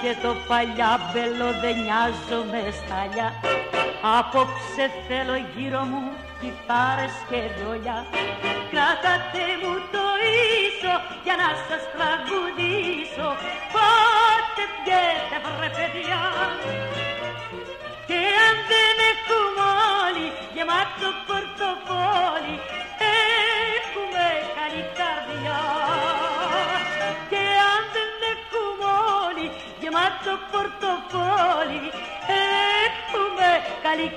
[0.00, 3.28] Και το παλιάμπελο δεν νοιάζομαι στάλια
[4.18, 6.02] Απόψε θέλω γύρω μου
[6.40, 7.98] κιθάρες και βιολιά.
[8.70, 10.04] Κράtate μου το
[10.64, 13.28] ίσο για να σας τραγουδήσω.
[13.74, 16.22] Πότε πιέτε βρε παιδιά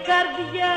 [0.08, 0.76] καρδιά.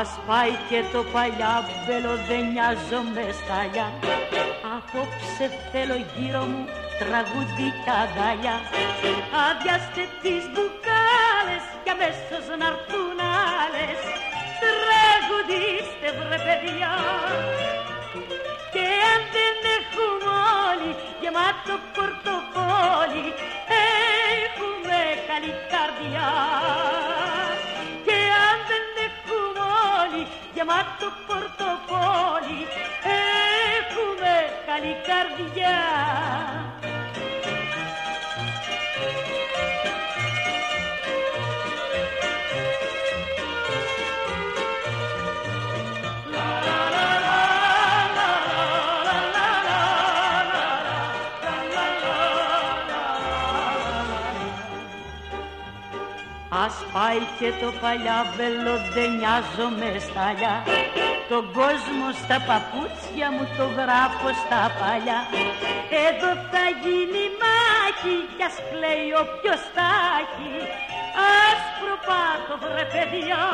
[0.00, 3.92] Ας πάει και το παλιάμπελο δεν νοιάζομαι στάλια
[4.76, 6.66] Απόψε θέλω γύρω μου
[7.00, 8.56] τραγουδικά δάλια
[9.46, 13.18] Αδειάστε τις μπουκάλες και αμέσως να'ρθούν
[13.60, 14.00] άλλες.
[14.62, 16.94] Τραγουδίστε βρε παιδιά.
[18.74, 20.32] Και αν δεν έχουμε
[20.68, 20.90] όλοι
[21.22, 23.26] γεμάτο πορτοφόλι
[24.44, 26.28] Έχουμε καλή καρδιά.
[30.54, 32.60] Γεμάτο πορτοφόλι
[33.18, 34.34] έχουμε
[34.66, 36.57] καλή καρδιά.
[56.98, 60.56] Πάει και το παλιάμπελο δεν νοιάζομαι σταλιά
[61.32, 65.20] τον κόσμο στα παπούτσια μου το γράφω στα παλιά.
[66.06, 69.90] Εδώ θα γίνει μάχη κι ας κλαίει όποιος θα
[70.22, 70.52] έχει.
[71.40, 73.44] Άσπρο πάτο βρε παιδιά.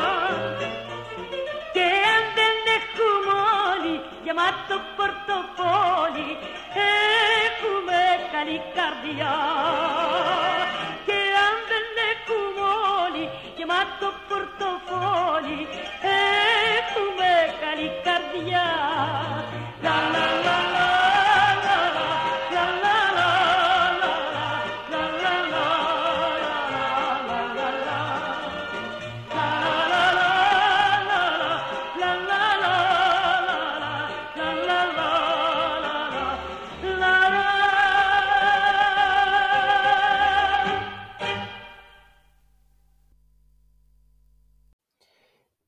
[1.75, 3.35] Και αν δεν έχουμε
[3.69, 6.31] όλοι γεμάτο πορτοφόλι
[7.45, 7.99] Έχουμε
[8.33, 9.33] καλή καρδιά
[14.59, 15.67] το πόλι
[16.77, 17.31] έχουμε
[17.63, 18.67] καλή καρδιά.
[19.81, 20.54] Λα, λα, λα.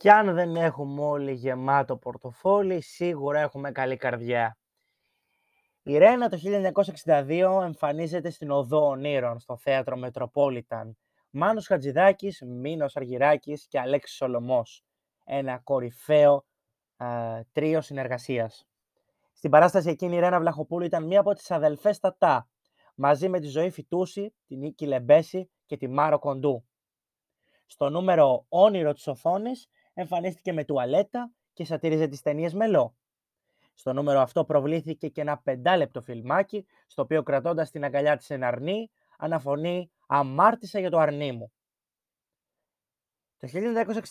[0.07, 4.57] Κι αν δεν έχουμε όλοι γεμάτο πορτοφόλι, σίγουρα έχουμε καλή καρδιά.
[5.83, 6.37] Η Ρένα το
[7.05, 10.97] 1962 εμφανίζεται στην Οδό Ονείρων, στο θέατρο Μετροπόλιταν.
[11.29, 14.83] Μάνος Χατζηδάκης, Μίνος Αργυράκης και Αλέξης Σολομός.
[15.23, 16.45] Ένα κορυφαίο
[16.97, 18.67] α, τρίο συνεργασίας.
[19.33, 22.49] Στην παράσταση εκείνη η Ρένα Βλαχοπούλου ήταν μία από τις αδελφές Τατά,
[22.95, 26.65] μαζί με τη Ζωή Φιτούση, την Νίκη Λεμπέση και τη Μάρο Κοντού.
[27.65, 29.67] Στο νούμερο «Όνειρο της οθόνης»
[29.99, 32.95] εμφανίστηκε με τουαλέτα και σατήριζε τις ταινίες Μελό.
[33.73, 38.47] Στο νούμερο αυτό προβλήθηκε και ένα πεντάλεπτο φιλμάκι, στο οποίο κρατώντας την αγκαλιά της ένα
[38.47, 41.51] αρνί, αναφωνεί «Αμάρτησα για το αρνί μου».
[43.37, 43.47] Το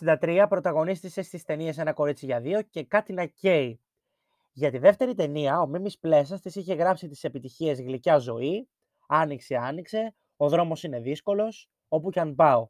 [0.03, 3.81] 1963 πρωταγωνίστησε στις ταινίες «Ένα κορίτσι για δύο» και «Κάτι να καίει».
[4.53, 8.68] Για τη δεύτερη ταινία, ο Μίμης Πλέσας της είχε γράψει τις επιτυχίες «Γλυκιά ζωή»,
[9.09, 12.68] «Άνοιξε, άνοιξε», «Ο δρόμος είναι δύσκολος», «Όπου κι αν πάω».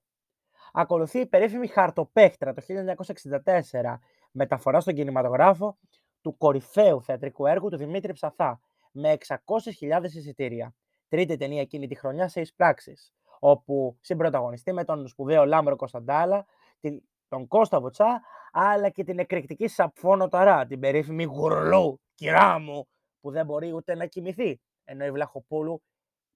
[0.79, 3.99] Ακολουθεί η περίφημη Χαρτοπαίχτρα το 1964,
[4.31, 5.79] μεταφορά στον κινηματογράφο
[6.21, 8.61] του κορυφαίου θεατρικού έργου του Δημήτρη Ψαθά,
[8.93, 10.75] με 600.000 εισιτήρια.
[11.09, 16.47] Τρίτη ταινία εκείνη τη χρονιά σε εισπράξεις, όπου συμπροταγωνιστεί με τον σπουδαίο Λάμπρο Κωνσταντάρα,
[16.81, 18.21] την, τον Κώστα Βουτσά,
[18.53, 22.89] αλλά και την εκρηκτική Σαπφόνο Ταρά, την περίφημη Γουρλού, κυρά μου,
[23.21, 25.83] που δεν μπορεί ούτε να κοιμηθεί, ενώ η Βλαχοπούλου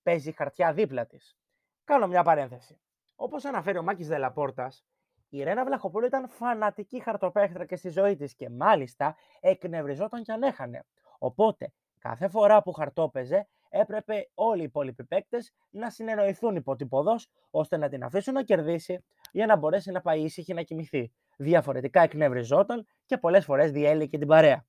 [0.03, 1.37] παίζει χαρτιά δίπλα της.
[1.85, 2.81] Κάνω μια παρένθεση.
[3.22, 4.85] Όπως αναφέρει ο Μάκης Δελαπόρτας,
[5.28, 10.42] η Ρένα Βλαχοπούλου ήταν φανατική χαρτοπέχτρα και στη ζωή της και μάλιστα εκνευριζόταν κι αν
[10.42, 10.85] έχανε.
[11.18, 17.14] Οπότε, κάθε φορά που χαρτόπαιζε, έπρεπε όλοι οι υπόλοιποι παίκτες να συνεννοηθούν υποτυπωδώ
[17.50, 21.12] ώστε να την αφήσουν να κερδίσει για να μπορέσει να πάει ήσυχη να κοιμηθεί.
[21.37, 24.66] Διαφορετικά εκνευριζόταν και πολλές φορές διέλυε την παρέα.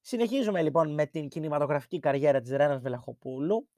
[0.00, 3.68] Συνεχίζουμε λοιπόν με την κινηματογραφική καριέρα της Ρένας Βελαχοπούλου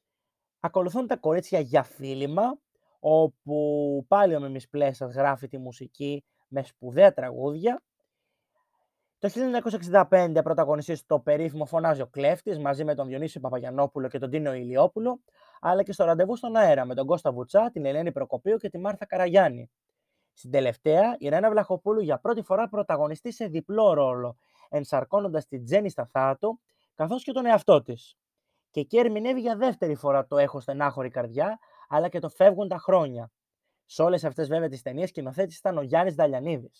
[0.64, 2.58] Ακολουθούν τα κορίτσια για φίλημα,
[3.00, 7.82] όπου πάλι ο Μιμής Πλέσας γράφει τη μουσική με σπουδαία τραγούδια.
[9.18, 9.28] Το
[10.10, 14.54] 1965 πρωταγωνιστεί στο περίφημο Φωνάζει ο Κλέφτης μαζί με τον Διονύσιο Παπαγιανόπουλο και τον Τίνο
[14.54, 15.20] Ηλιόπουλο,
[15.60, 18.78] αλλά και στο ραντεβού στον αέρα με τον Κώστα Βουτσά, την Ελένη Προκοπίου και τη
[18.78, 19.70] Μάρθα Καραγιάννη.
[20.32, 24.36] Στην τελευταία, η Ρένα Βλαχοπούλου για πρώτη φορά πρωταγωνιστεί σε διπλό ρόλο,
[24.68, 26.60] ενσαρκώνοντας την Τζέννη Σταθάτου,
[26.94, 28.16] καθώς και τον εαυτό της
[28.74, 31.58] και εκεί ερμηνεύει για δεύτερη φορά το Έχω στενάχωρη καρδιά,
[31.88, 33.30] αλλά και το Φεύγουν τα χρόνια.
[33.84, 36.70] Σε όλες αυτές, βέβαια, τις ταινίες σκηνοθέτης ήταν ο Γιάννης Δαλιανίδη.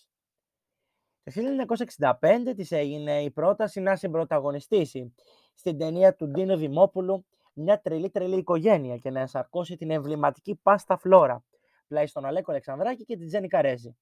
[1.23, 5.15] Το 1965 της έγινε η πρόταση να συμπροταγωνιστήσει
[5.55, 10.97] στην ταινία του Ντίνο Δημόπουλου μια τρελή τρελή οικογένεια και να ενσαρκώσει την εμβληματική Πάστα
[10.97, 11.45] Φλόρα,
[11.89, 13.97] πλάι στον Αλέκο Αλεξανδράκη και την Τζέννη Καρέζη.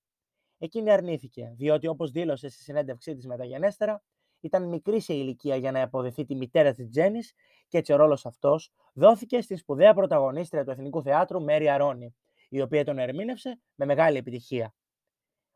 [0.58, 4.02] Εκείνη αρνήθηκε, διότι όπως δήλωσε στη συνέντευξή της μεταγενέστερα,
[4.42, 7.20] ήταν μικρή σε ηλικία για να αποδεθεί τη μητέρα της Τζέννη
[7.68, 12.14] και έτσι ο ρόλος αυτός δόθηκε στην σπουδαία πρωταγωνίστρια του Εθνικού Θεάτρου Μέρι Αρώνη,
[12.48, 14.74] η οποία τον ερμήνευσε με μεγάλη επιτυχία.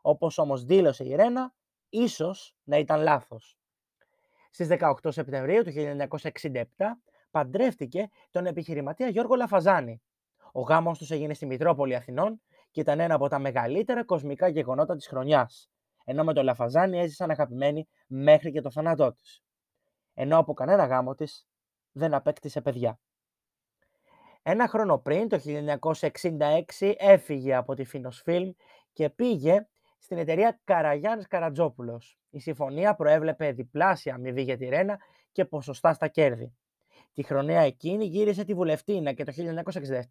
[0.02, 1.54] Όπως όμως δήλωσε η Ρένα,
[1.88, 3.58] ίσως να ήταν λάθος.
[4.50, 6.62] Στις 18 Σεπτεμβρίου του 1967
[7.30, 10.02] παντρεύτηκε τον επιχειρηματία Γιώργο Λαφαζάνη.
[10.52, 14.96] Ο γάμος τους έγινε στη Μητρόπολη Αθηνών και ήταν ένα από τα μεγαλύτερα κοσμικά γεγονότα
[14.96, 15.70] της χρονιάς
[16.08, 19.42] ενώ με τον Λαφαζάνη έζησαν αγαπημένοι μέχρι και το θάνατό της.
[20.14, 21.46] Ενώ από κανένα γάμο της
[21.92, 22.98] δεν απέκτησε παιδιά.
[24.42, 25.40] Ένα χρόνο πριν, το
[26.80, 28.50] 1966, έφυγε από τη Φίνος Φιλμ
[28.92, 29.66] και πήγε
[29.98, 32.18] στην εταιρεία Καραγιάννης Καρατζόπουλος.
[32.30, 34.98] Η συμφωνία προέβλεπε διπλάσια αμοιβή για τη Ρένα
[35.32, 36.56] και ποσοστά στα κέρδη.
[37.12, 39.32] Τη χρονιά εκείνη γύρισε τη Βουλευτίνα και το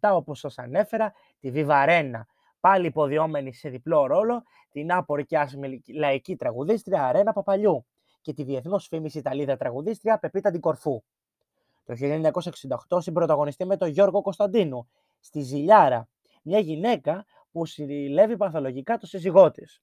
[0.00, 2.26] 1967, όπως σας ανέφερα, τη Βιβαρένα,
[2.60, 7.86] πάλι υποδιόμενη σε διπλό ρόλο, την άπορη και άσημη λαϊκή τραγουδίστρια Αρένα Παπαλιού
[8.20, 11.02] και τη διεθνώς φήμης Ιταλίδα τραγουδίστρια Πεπίτα Ντικορφού.
[11.84, 11.94] Το
[12.88, 14.88] 1968 συμπροταγωνιστεί με τον Γιώργο Κωνσταντίνου
[15.20, 16.08] στη Ζηλιάρα,
[16.42, 19.82] μια γυναίκα που συλλεύει παθολογικά το σύζυγό της.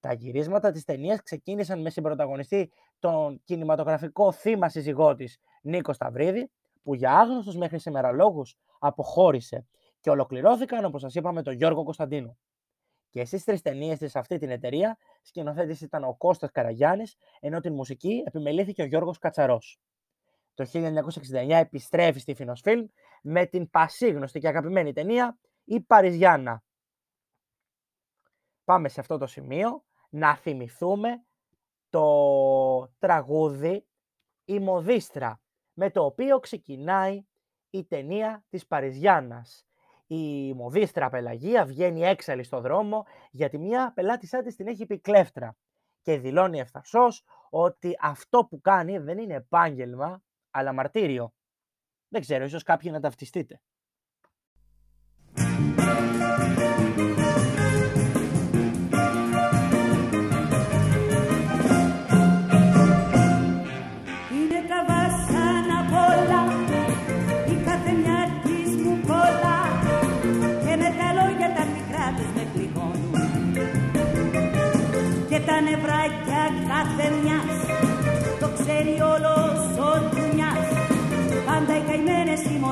[0.00, 6.50] Τα γυρίσματα της ταινίας ξεκίνησαν με συμπροταγωνιστή τον κινηματογραφικό θύμα συζυγότης Νίκο Σταυρίδη,
[6.82, 9.66] που για άγνωστος μέχρι σήμερα λόγους αποχώρησε
[10.06, 12.38] και ολοκληρώθηκαν, όπως σας είπαμε, τον Γιώργο Κωνσταντίνου.
[13.10, 17.74] Και στις τρεις ταινίες της αυτή την εταιρεία, σκηνοθέτης ήταν ο Κώστας Καραγιάννης, ενώ την
[17.74, 19.80] μουσική επιμελήθηκε ο Γιώργος Κατσαρός.
[20.54, 22.86] Το 1969 επιστρέφει στη Φιλμ
[23.22, 26.62] με την πασίγνωστη και αγαπημένη ταινία «Η Παριζιάννα».
[28.64, 31.24] Πάμε σε αυτό το σημείο να θυμηθούμε
[31.88, 33.86] το τραγούδι
[34.44, 35.40] «Η Μοδίστρα»
[35.72, 37.24] με το οποίο ξεκινάει
[37.70, 39.65] η ταινία της Παριζιάννας
[40.06, 45.56] η μοδίστρα Πελαγία βγαίνει έξαλλη στο δρόμο γιατί μια πελάτησά της την έχει πει κλέφτρα
[46.02, 51.32] και δηλώνει ευθαρσώς ότι αυτό που κάνει δεν είναι επάγγελμα αλλά μαρτύριο.
[52.08, 53.60] Δεν ξέρω, ίσως κάποιοι να ταυτιστείτε.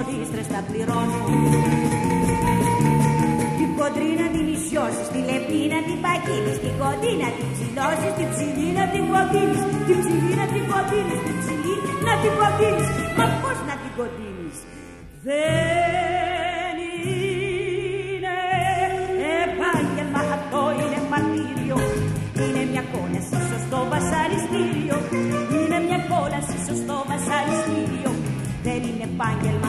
[0.05, 1.25] Καημένες οι μοδίστρες τα πληρώνουν
[3.59, 9.05] την κοντρίνα την ισιώσεις, τη λεπίνα την παγίνεις, την κοντίνα την ψηλώσεις, την ψηλίνα την
[9.13, 12.89] κοντίνεις, την ψηλίνα την κοντίνεις, την ψηλίνα την κοντίνεις.
[13.19, 14.57] Μα πώς να την κοντίνεις.
[15.27, 18.35] Δεν είναι
[19.47, 21.79] επάγγελμα αυτό είναι μαρτύριο
[22.75, 23.37] μια κόλαση
[23.67, 24.97] στο βασανιστήριο
[25.57, 28.11] Είναι μια κόλαση στο βασανιστήριο
[28.67, 29.64] Δεν είναι επάγγελμα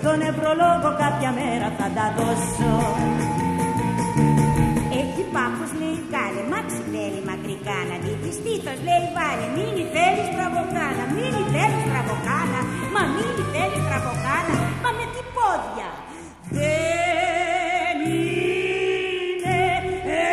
[0.00, 3.37] στον νευρολόγο κάποια μέρα θα τα δώσω Έχει
[5.34, 11.04] πάχος λέει κάλε, μάξι θέλει μακρικά να δει τη στήθος λέει βάλε μείνει θέλει στραβοκάνα,
[11.14, 12.60] μείνει θέλει στραβοκάνα
[12.94, 15.88] μα μείνει θέλει στραβοκάνα, μα με τι πόδια
[16.56, 19.56] δεν είναι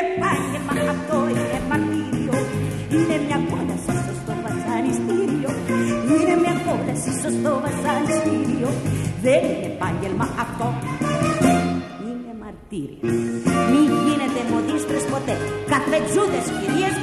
[0.04, 2.38] επάγγελμα αυτό είναι μαρτύριο
[2.96, 5.52] είναι μια κόλαση στο βασανιστήριο
[6.12, 8.70] Είναι μια κόλαση στο βασανιστήριο
[9.22, 10.68] Δεν είναι επάγγελμα αυτό
[12.08, 13.55] Είναι μαρτύριο
[15.70, 16.96] Καφετζούδες κυρίες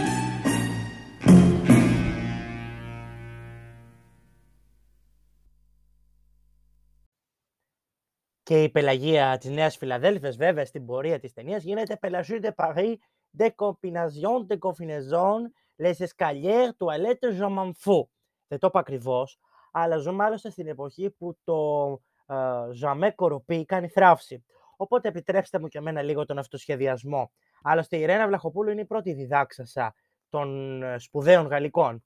[8.43, 12.95] Και η πελαγία της Νέας Φιλαδέλφια, βέβαια, στην πορεία της ταινίας γίνεται Πελαγίου de Paris
[13.39, 15.39] de combinaison de combinaison
[15.78, 18.09] les escaliers toilettes je m'en fous.
[18.49, 19.39] Δεν το είπα ακριβώς,
[19.72, 22.01] αλλά ζούμε άλλωστε στην εποχή που το
[22.72, 24.45] ζαμέ κοροπή κάνει θράψη.
[24.83, 27.33] Οπότε επιτρέψτε μου και εμένα λίγο τον αυτοσχεδιασμό.
[27.62, 29.95] Άλλωστε η Ρένα Βλαχοπούλου είναι η πρώτη διδάξασα
[30.28, 32.05] των ε, σπουδαίων γαλλικών.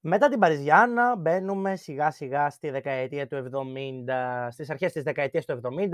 [0.00, 5.60] Μετά την Παριζιάννα μπαίνουμε σιγά σιγά στη δεκαετία του 70, στις αρχές της δεκαετίας του
[5.62, 5.88] 70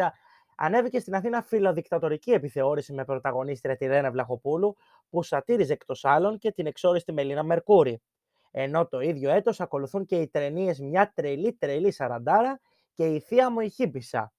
[0.57, 4.77] ανέβηκε στην Αθήνα φιλοδικτατορική επιθεώρηση με πρωταγωνίστρια τη Ρένα Βλαχοπούλου,
[5.11, 8.03] που σατήριζε εκτός άλλων και την εξόριστη Μελίνα Μερκούρη.
[8.51, 12.61] Ενώ το ίδιο έτος ακολουθούν και οι τρενίες Μια τρελή τρελή σαραντάρα
[12.95, 14.31] και η Θεία μου η Χίπισσα.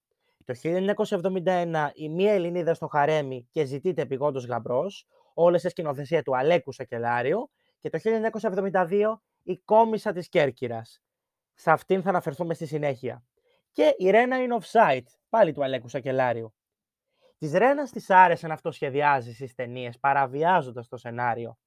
[0.48, 0.54] Το
[1.44, 6.72] 1971 η Μία Ελληνίδα στο Χαρέμι και ζητείται επιγόντως γαμπρός, όλες σε σκηνοθεσία του Αλέκου
[6.72, 11.02] Σακελάριου και το 1972 η Κόμισα της Κέρκυρας.
[11.54, 13.24] Σε αυτήν θα αναφερθούμε στη συνέχεια.
[13.72, 16.54] Και η Ρένα είναι offside, πάλι του Αλέκου Σακελάριου.
[17.38, 21.58] Της Ρένας της άρεσε να αυτοσχεδιάζει στις ταινίες, παραβιάζοντας το σενάριο.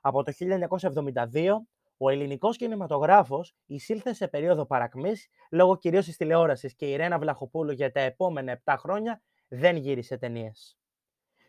[0.00, 1.68] Από το 1972,
[1.98, 7.72] ο ελληνικός κινηματογράφος εισήλθε σε περίοδο παρακμής λόγω κυρίως της τηλεόρασης και η Ρένα Βλαχοπούλου
[7.72, 10.78] για τα επόμενα 7 χρόνια δεν γύρισε ταινίες.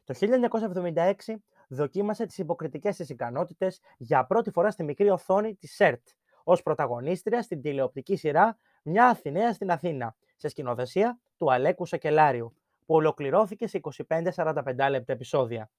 [0.04, 6.08] Το 1976 δοκίμασε τις υποκριτικές της ικανότητες για πρώτη φορά στη μικρή οθόνη της ΣΕΡΤ,
[6.44, 12.54] ως πρωταγωνίστρια στην τηλεοπτική σειρά «Μια Αθηναία στην Αθήνα», σε σκηνοθεσία του Αλέκου Σακελάριου,
[12.86, 15.70] που ολοκληρώθηκε σε 25-45 λεπτά επεισόδια.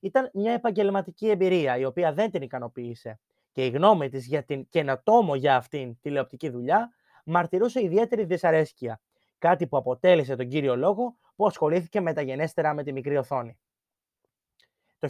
[0.00, 3.18] Ήταν μια επαγγελματική εμπειρία η οποία δεν την ικανοποίησε
[3.54, 6.94] και η γνώμη της για την καινοτόμο για αυτήν τηλεοπτική δουλειά
[7.24, 9.00] μαρτυρούσε ιδιαίτερη δυσαρέσκεια,
[9.38, 13.58] κάτι που αποτέλεσε τον κύριο λόγο που ασχολήθηκε μεταγενέστερα με τη μικρή οθόνη.
[14.98, 15.08] Το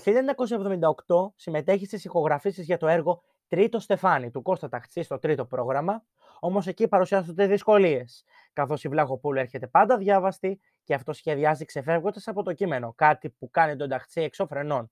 [1.06, 6.04] 1978 συμμετέχει στις ηχογραφήσεις για το έργο Τρίτο Στεφάνι του Κώστα Ταχτσή στο τρίτο πρόγραμμα,
[6.40, 12.42] όμως εκεί παρουσιάζονται δυσκολίες, καθώς η Βλάχοπούλου έρχεται πάντα διάβαστη και αυτό σχεδιάζει ξεφεύγοντας από
[12.42, 14.90] το κείμενο, κάτι που κάνει τον Ταχτσή εξωφρενών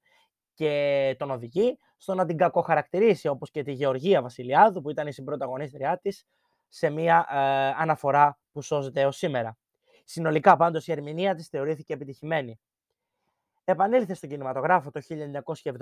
[0.54, 5.12] και τον οδηγεί στο να την κακοχαρακτηρίσει, όπως και τη Γεωργία Βασιλιάδου, που ήταν η
[5.12, 6.26] συμπροταγωνίστριά της,
[6.68, 7.36] σε μια ε,
[7.82, 9.56] αναφορά που σώζεται έως σήμερα.
[10.04, 12.60] Συνολικά πάντως η ερμηνεία της θεωρήθηκε επιτυχημένη.
[13.64, 15.72] Επανήλθε στον κινηματογράφο το 1979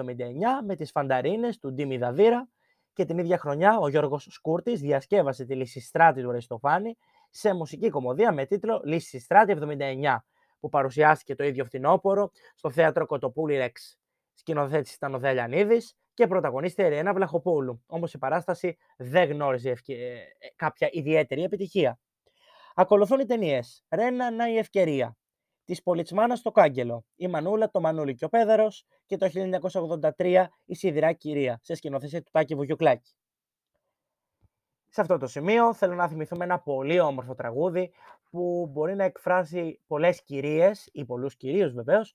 [0.66, 2.48] με τις Φανταρίνες του Ντίμι Δαβίρα
[2.92, 6.96] και την ίδια χρονιά ο Γιώργος Σκούρτης διασκεύασε τη Λυσιστράτη του Ρεστοφάνη
[7.30, 10.16] σε μουσική κομμωδία με τίτλο Λυσιστράτη 79
[10.60, 13.99] που παρουσιάστηκε το ίδιο φθινόπωρο στο θέατρο Κοτοπούλη Ρεξ.
[14.40, 17.82] Σκηνοθέτης ήταν ο Δέλιανίδης και πρωταγωνίστρια η Ρένα Βλαχοπούλου.
[17.86, 19.94] Όμως η παράσταση δεν γνώριζε ευκαι...
[19.94, 21.98] Ε, κάποια ιδιαίτερη επιτυχία.
[22.74, 25.16] Ακολουθούν οι ταινίες Ρένα Να η Ευκαιρία,
[25.64, 29.28] Της Πολιτσμάνας στο Κάγκελο, Η Μανούλα, το Μανούλη και ο Πέδαρος και το
[30.16, 33.14] 1983 Η Σιδηρά Κυρία, σε σκηνοθεσία του Τάκη Βουγιουκλάκη.
[34.88, 37.92] Σε αυτό το σημείο θέλω να θυμηθούμε ένα πολύ όμορφο τραγούδι
[38.30, 42.14] που μπορεί να εκφράσει πολλές κυρίες ή πολλούς κυρίους βεβαίως, ε,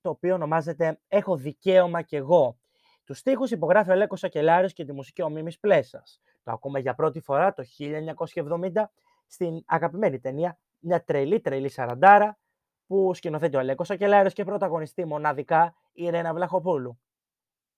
[0.00, 2.58] το οποίο ονομάζεται «Έχω δικαίωμα κι εγώ».
[3.04, 6.20] Τους στίχους υπογράφει ο Λέκος Σακελάριος και τη μουσική ο Μίμης Πλέσας.
[6.42, 8.90] Το ακούμε για πρώτη φορά το 1970
[9.26, 12.38] στην αγαπημένη ταινία μια τρελή τρελή σαραντάρα
[12.86, 17.00] που σκηνοθέτει ο Αλέκος Ακελάριος και πρωταγωνιστή μοναδικά η Ρένα Βλαχοπούλου.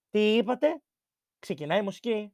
[0.09, 0.81] Τι είπατε;
[1.39, 2.33] Ξεκινάει η μουσική.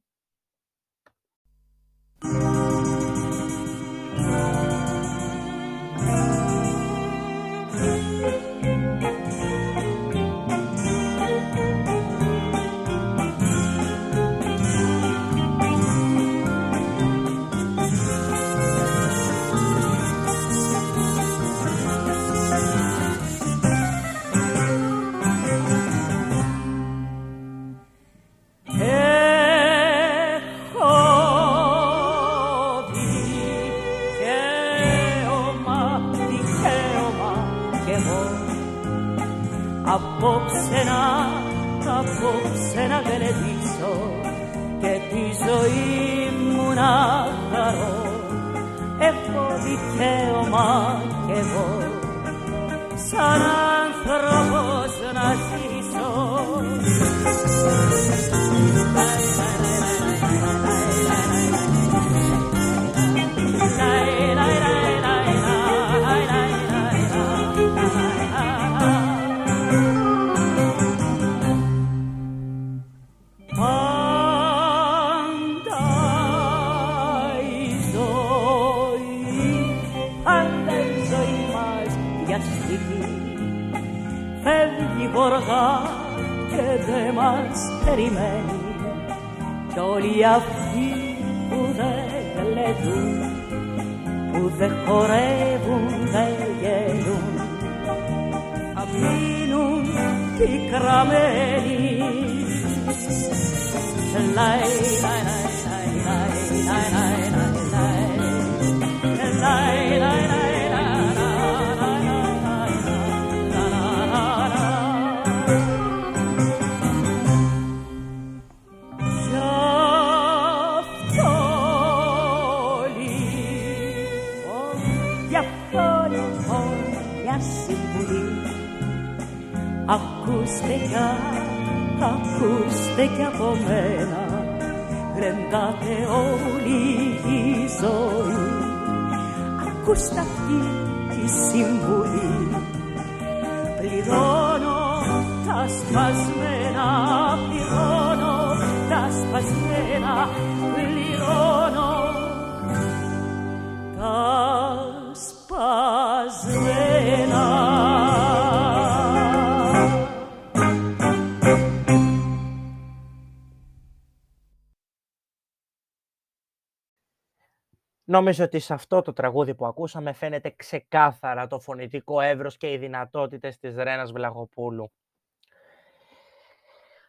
[168.09, 172.77] Νομίζω ότι σε αυτό το τραγούδι που ακούσαμε φαίνεται ξεκάθαρα το φωνητικό εύρος και οι
[172.77, 174.91] δυνατότητες της Ρένας Βλαγοπούλου.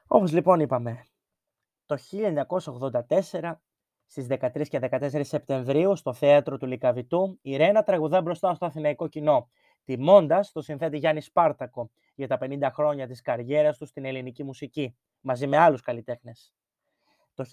[0.06, 1.04] Όπως λοιπόν είπαμε,
[1.86, 1.96] το
[3.30, 3.52] 1984
[4.06, 9.08] στις 13 και 14 Σεπτεμβρίου στο θέατρο του Λικαβητού η Ρένα τραγουδά μπροστά στο αθηναϊκό
[9.08, 9.50] κοινό,
[9.84, 14.96] τιμώντας το συνθέτη Γιάννη Σπάρτακο για τα 50 χρόνια της καριέρας του στην ελληνική μουσική,
[15.20, 16.52] μαζί με άλλους καλλιτέχνες.
[17.38, 17.44] Το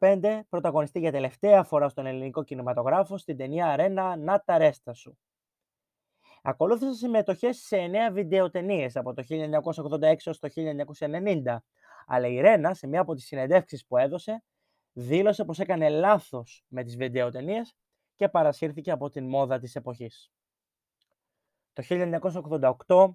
[0.00, 5.18] 1985 πρωταγωνιστεί για τελευταία φορά στον ελληνικό κινηματογράφο στην ταινία «Αρένα, να τα ρέστα σου».
[6.42, 11.56] Ακολούθησαν συμμετοχές σε 9 βιντεοτενίες από το 1986 έως το 1990,
[12.06, 14.44] αλλά η Ρένα σε μία από τις συνεντεύξεις που έδωσε
[14.92, 17.76] δήλωσε πως έκανε λάθος με τις βιντεοτενίες
[18.14, 20.30] και παρασύρθηκε από την μόδα της εποχής.
[21.72, 21.82] Το
[22.86, 23.14] 1988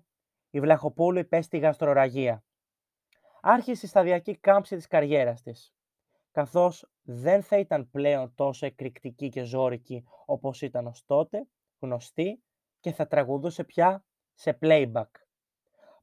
[0.49, 2.43] η Βλαχοπούλου υπέστη γαστροραγία.
[3.41, 5.73] Άρχισε η σταδιακή κάμψη της καριέρας της,
[6.31, 11.47] καθώς δεν θα ήταν πλέον τόσο εκρηκτική και ζώρικη όπως ήταν ως τότε,
[11.79, 12.43] γνωστή
[12.79, 15.09] και θα τραγουδούσε πια σε playback.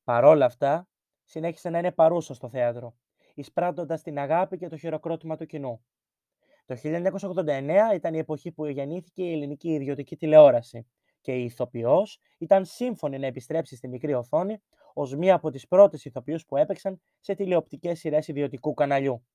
[0.05, 0.89] Παρόλα αυτά,
[1.25, 2.95] συνέχισε να είναι παρούσα στο θέατρο,
[3.35, 5.85] εισπράττοντας την αγάπη και το χειροκρότημα του κοινού.
[6.65, 10.87] Το 1989 ήταν η εποχή που γεννήθηκε η ελληνική ιδιωτική τηλεόραση
[11.21, 14.63] και η ηθοποιός ήταν σύμφωνη να επιστρέψει στη μικρή οθόνη
[14.95, 19.27] ως μία από τις πρώτες ηθοποιούς που έπαιξαν σε τηλεοπτικές σειρές ιδιωτικού καναλιού.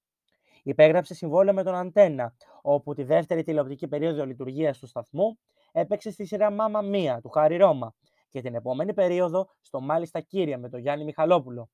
[0.63, 5.39] Υπέγραψε συμβόλαιο με τον Αντένα, όπου τη δεύτερη τηλεοπτική περίοδο λειτουργίας του σταθμού
[5.71, 7.95] έπαιξε στη σειρά Μάμα Μία του Χάρη Ρώμα
[8.29, 11.69] και την επόμενη περίοδο στο Μάλιστα Κύρια με τον Γιάννη Μιχαλόπουλο.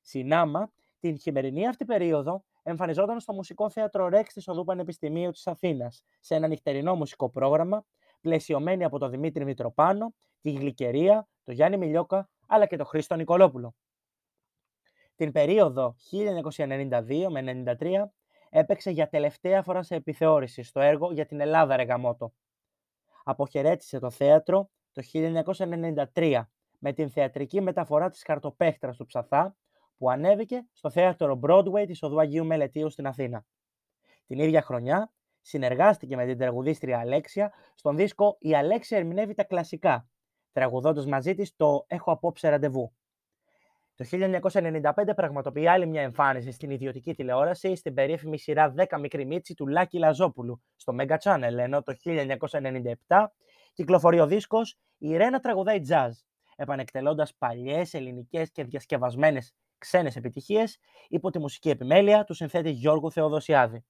[0.00, 6.04] Συνάμα, την χειμερινή αυτή περίοδο εμφανιζόταν στο Μουσικό Θέατρο Ρέξ της Οδού Πανεπιστημίου της Αθήνας
[6.20, 7.84] σε ένα νυχτερινό μουσικό πρόγραμμα,
[8.20, 13.74] πλαισιωμένη από τον Δημήτρη Μητροπάνο, τη Γλυκερία, τον Γιάννη Μιλιόκα αλλά και τον Χρήστο Νικολόπουλο.
[15.22, 15.96] Την περίοδο
[16.56, 18.04] 1992 με 1993
[18.50, 22.32] έπαιξε για τελευταία φορά σε επιθεώρηση στο έργο για την Ελλάδα Ρεγαμότο.
[23.24, 25.02] Αποχαιρέτησε το θέατρο το
[26.14, 26.42] 1993
[26.78, 29.56] με την θεατρική μεταφορά της χαρτοπέχτρας του Ψαθά
[29.96, 33.44] που ανέβηκε στο θέατρο Broadway της Οδού Αγίου Μελετίου στην Αθήνα.
[34.26, 40.08] Την ίδια χρονιά συνεργάστηκε με την τραγουδίστρια Αλέξια στον δίσκο «Η Αλέξια ερμηνεύει τα κλασικά»,
[40.52, 42.92] τραγουδώντας μαζί της το «Έχω απόψε ραντεβού».
[44.02, 49.54] Το 1995 πραγματοποιεί άλλη μια εμφάνιση στην ιδιωτική τηλεόραση στην περίφημη σειρά 10 μικρή μίτσι
[49.54, 53.26] του Λάκη Λαζόπουλου στο Mega Channel, ενώ το 1997
[53.72, 56.10] κυκλοφορεί ο δίσκος «Η Ρένα τραγουδάει jazz»,
[56.56, 60.78] επανεκτελώντας παλιές ελληνικές και διασκευασμένες ξένες επιτυχίες
[61.08, 63.84] υπό τη μουσική επιμέλεια του συνθέτη Γιώργου Θεοδοσιάδη.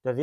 [0.00, 0.14] Το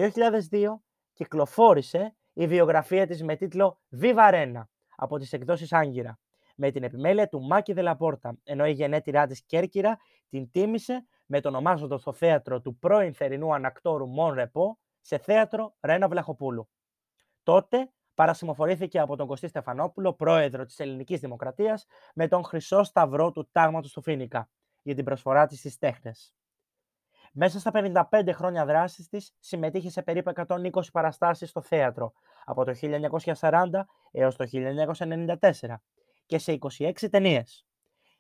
[0.52, 0.82] 2002
[1.14, 4.64] κυκλοφόρησε η βιογραφία της με τίτλο «Viva Rena»
[4.96, 6.20] από τις εκδόσεις Άγκυρα,
[6.64, 9.98] με την επιμέλεια του Μάκη Δελαπόρτα, ενώ η γενέτειρά της Κέρκυρα
[10.30, 15.76] την τίμησε με το ονομάζοντο στο θέατρο του πρώην θερινού ανακτόρου Μον Ρεπό σε θέατρο
[15.80, 16.70] Ρένα Βλαχοπούλου.
[17.44, 23.50] Τότε παρασημοφορήθηκε από τον Κωστή Στεφανόπουλο, πρόεδρο της Ελληνικής Δημοκρατίας, με τον Χρυσό Σταυρό του
[23.52, 24.50] Τάγματος του Φίνικα
[24.82, 26.36] για την προσφορά της στις τέχνες.
[27.34, 32.14] Μέσα στα 55 χρόνια δράσης της συμμετείχε σε περίπου 120 παραστάσεις στο θέατρο
[32.46, 32.74] από το
[33.40, 33.70] 1940
[34.12, 35.76] έως το 1994
[36.32, 37.66] και σε 26 ταινίες.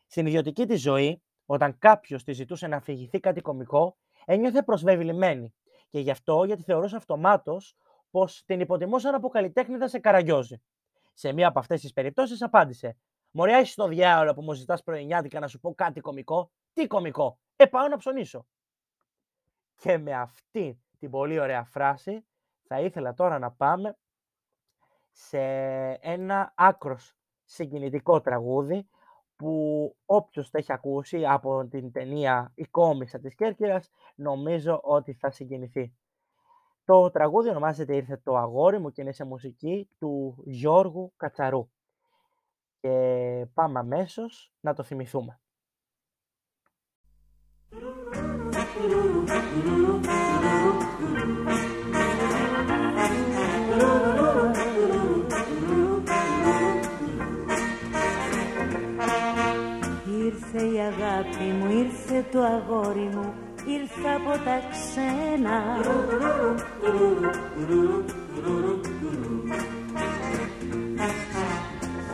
[0.05, 5.53] Στην ιδιωτική της ζωή, όταν κάποιος της ζητούσε να αφηγηθεί κάτι κομικό, ένιωθε προσβεβλημένη
[5.89, 7.76] και γι' αυτό γιατί θεωρούσε αυτομάτως
[8.09, 10.62] πως την υποτιμούσαν από καλλιτέχνηδα σε καραγκιόζη.
[11.14, 12.97] Σε μία από αυτές τις περιπτώσεις απάντησε
[13.32, 16.51] «Μωριά είσαι στο διάολο που μου ζητάς πρωινιάτικα να σου πω κάτι κομικό.
[16.74, 18.47] Τι κομικό, ε πάω να ψωνίσω».
[19.76, 22.26] Και με αυτή την πολύ ωραία φράση
[22.68, 23.97] θα ήθελα τώρα να πάμε
[25.12, 25.39] σε
[26.01, 27.16] ένα άκρος
[27.52, 28.88] συγκινητικό τραγούδι
[29.36, 35.30] που όποιος το έχει ακούσει από την ταινία «Η κόμισα της Κέρκυρας» νομίζω ότι θα
[35.30, 35.93] συγκινηθεί.
[36.86, 41.70] Το τραγούδι ονομάζεται «Ήρθε το αγόρι μου» και είναι σε μουσική του Γιώργου Κατσαρού.
[42.80, 45.39] Και πάμε αμέσως να το θυμηθούμε.
[53.72, 54.20] Ήρθε η
[60.91, 63.33] αγάπη μου, ήρθε το αγόρι μου,
[63.65, 65.57] ήρθε από τα ξένα.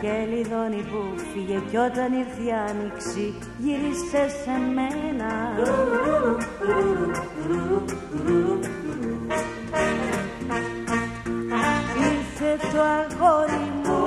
[0.00, 5.32] Και λιδώνει που φύγε κι όταν ήρθε η άνοιξη γύρισε σε μένα.
[12.08, 14.04] Ήρθε το αγόρι μου,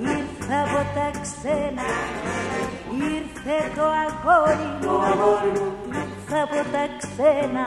[0.00, 1.82] ήρθε από τα ξένα
[2.98, 5.00] Ήρθε το αγόρι μου,
[5.86, 7.66] ήρθε από τα ξένα.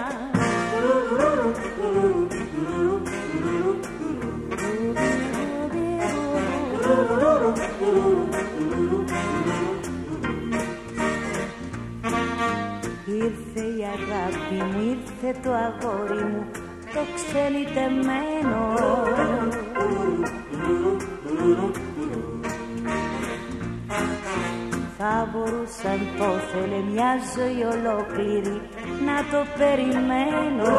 [13.05, 16.45] Ήρθε η αγάπη μου, ήρθε το αγόρι μου,
[16.93, 18.61] το ξενιτεμένο.
[25.03, 28.61] Θα μπορούσαν το θέλε μια ζωή ολόκληρη
[29.05, 30.71] να το περιμένω.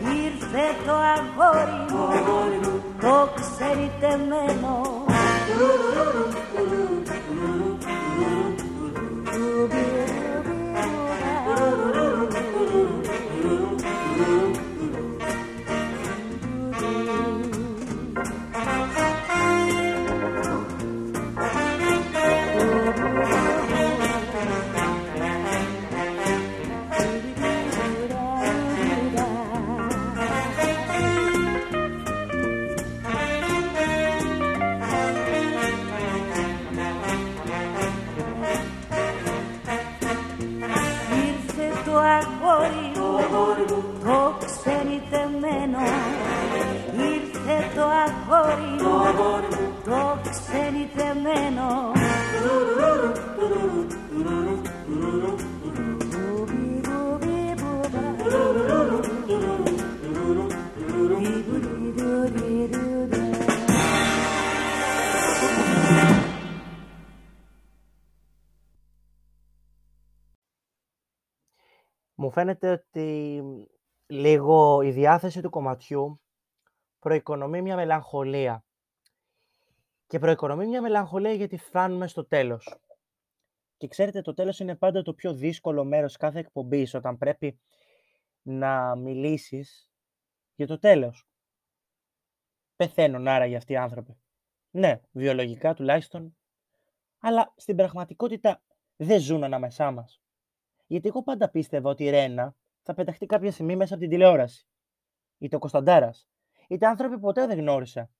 [0.00, 5.00] Ήρθε το αγόρι μου το ξενιτεμένο
[72.28, 73.42] φαίνεται ότι
[74.06, 76.20] λίγο η διάθεση του κομματιού
[76.98, 78.64] προοικονομεί μια μελαγχολία.
[80.06, 82.78] Και προοικονομεί μια μελαγχολία γιατί φτάνουμε στο τέλος.
[83.76, 87.60] Και ξέρετε, το τέλος είναι πάντα το πιο δύσκολο μέρος κάθε εκπομπής, όταν πρέπει
[88.42, 89.90] να μιλήσεις
[90.54, 91.28] για το τέλος.
[92.76, 94.20] Πεθαίνουν άρα για αυτοί οι άνθρωποι.
[94.70, 96.36] Ναι, βιολογικά τουλάχιστον,
[97.18, 98.62] αλλά στην πραγματικότητα
[98.96, 100.20] δεν ζουν ανάμεσά μας.
[100.90, 104.66] Γιατί εγώ πάντα πίστευα ότι η Ρένα θα πεταχτεί κάποια στιγμή μέσα από την τηλεόραση.
[105.38, 106.28] Είτε ο Κωνσταντάρας.
[106.68, 108.10] Είτε άνθρωποι που ποτέ δεν γνώρισα.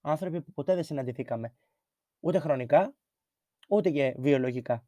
[0.00, 1.54] Άνθρωποι που ποτέ δεν συναντηθήκαμε.
[2.20, 2.94] Ούτε χρονικά,
[3.68, 4.86] ούτε και βιολογικά.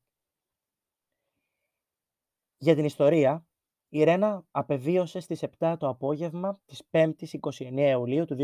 [2.56, 3.46] Για την ιστορία,
[3.88, 8.36] η Ρένα απεβίωσε στις 7 το απόγευμα της 5ης 29 Ιουλίου του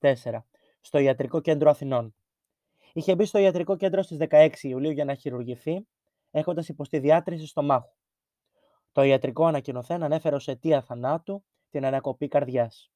[0.00, 0.44] 2004
[0.80, 2.14] στο Ιατρικό Κέντρο Αθηνών.
[2.92, 5.86] Είχε μπει στο Ιατρικό Κέντρο στις 16 Ιουλίου για να χειρουργηθεί,
[6.30, 7.98] έχοντας υποστεί διάτρηση στο μάχο.
[8.92, 12.90] Το ιατρικό ανακοινωθέν ανέφερε ως αιτία θανάτου την ανακοπή καρδιάς.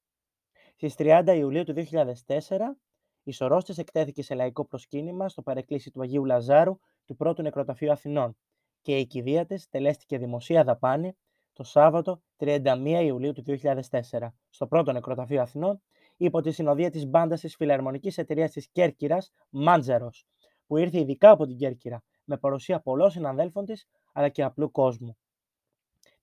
[0.76, 2.78] Στις 30 Ιουλίου του 2004,
[3.22, 7.92] η σωρός της εκτέθηκε σε λαϊκό προσκύνημα στο παρεκκλήσι του Αγίου Λαζάρου του πρώτου νεκροταφείου
[7.92, 8.36] Αθηνών
[8.80, 11.16] και η κηδεία της τελέστηκε δημοσία δαπάνη
[11.52, 15.82] το Σάββατο 31 Ιουλίου του 2004 στο πρώτο νεκροταφείο Αθηνών
[16.16, 20.26] υπό τη συνοδεία της μπάντας της φιλαρμονικής εταιρείας της Κέρκυρας Μάντζαρος
[20.66, 25.16] που ήρθε ειδικά από την Κέρκυρα με παρουσία πολλών συναδέλφων της αλλά και απλού κόσμου.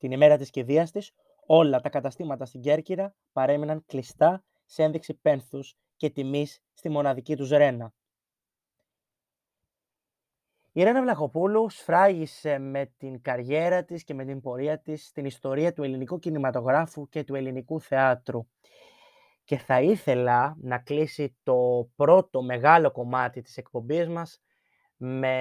[0.02, 1.12] Την ημέρα της κηδείας της,
[1.46, 7.50] όλα τα καταστήματα στην Κέρκυρα παρέμειναν κλειστά σε ένδειξη πένθους και τιμής στη μοναδική τους
[7.50, 7.94] Ρένα.
[10.72, 15.74] Η Ρένα Βλαχοπούλου σφράγισε με την καριέρα της και με την πορεία της στην ιστορία
[15.74, 18.48] του ελληνικού κινηματογράφου και του ελληνικού θεάτρου.
[19.44, 24.42] Και θα ήθελα να κλείσει το πρώτο μεγάλο κομμάτι της εκπομπής μας
[24.96, 25.34] με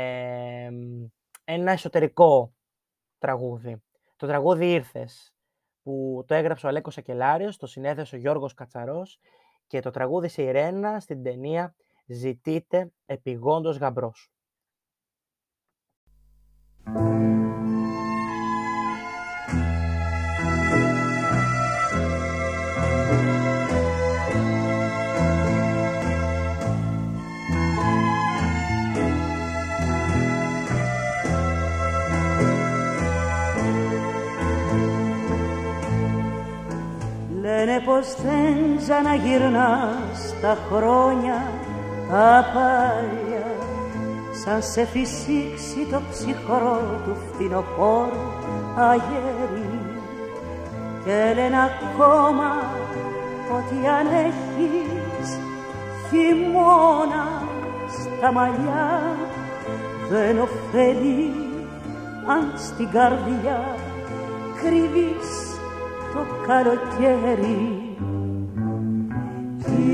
[1.45, 2.55] ένα εσωτερικό
[3.19, 3.83] τραγούδι.
[4.21, 5.35] Το τραγούδι «Ήρθες»
[5.83, 9.19] που το έγραψε ο Αλέκος Ακελάριος, το συνέθεσε ο Γιώργος Κατσαρός
[9.67, 11.75] και το τραγούδι σε Ιρένα στην ταινία
[12.07, 14.33] «Ζητείτε επιγόντως γαμπρός».
[38.01, 41.43] Πως δεν ξαναγυρνάς τα χρόνια
[42.11, 43.47] τα πάλια
[44.45, 48.27] σαν σε φυσήξει το ψυχρό του φθινοπόρου
[48.77, 49.81] αγέρι.
[51.05, 52.51] Και λένε ακόμα
[53.57, 55.29] ότι αν έχεις
[56.09, 57.27] χειμώνα
[57.89, 59.03] στα μαλλιά
[60.11, 61.33] δεν ωφέλει
[62.27, 63.75] αν στην καρδιά
[64.63, 65.59] κρύβεις
[66.15, 67.80] το καλοκαίρι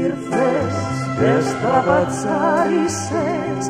[0.03, 0.75] ήρθες
[1.19, 3.65] και στραπατσάρισες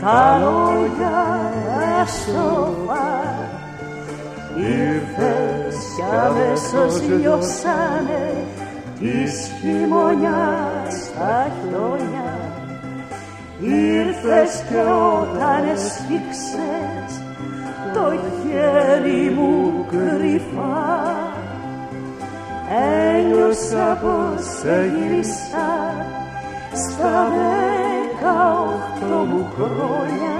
[0.00, 1.20] τα λόγια
[2.06, 3.10] σοφά
[4.56, 8.26] ήρθες κι αμέσως λιώσανε
[8.98, 12.32] της χειμωνιάς τα χιόνια.
[13.60, 17.12] Ήρθες κι όταν εσφίξες
[17.94, 21.29] το χέρι μου κρυφά
[22.70, 25.68] ένιωσα πως σε γύρισα
[26.74, 30.38] στα δεκαοχτώ μου χρόνια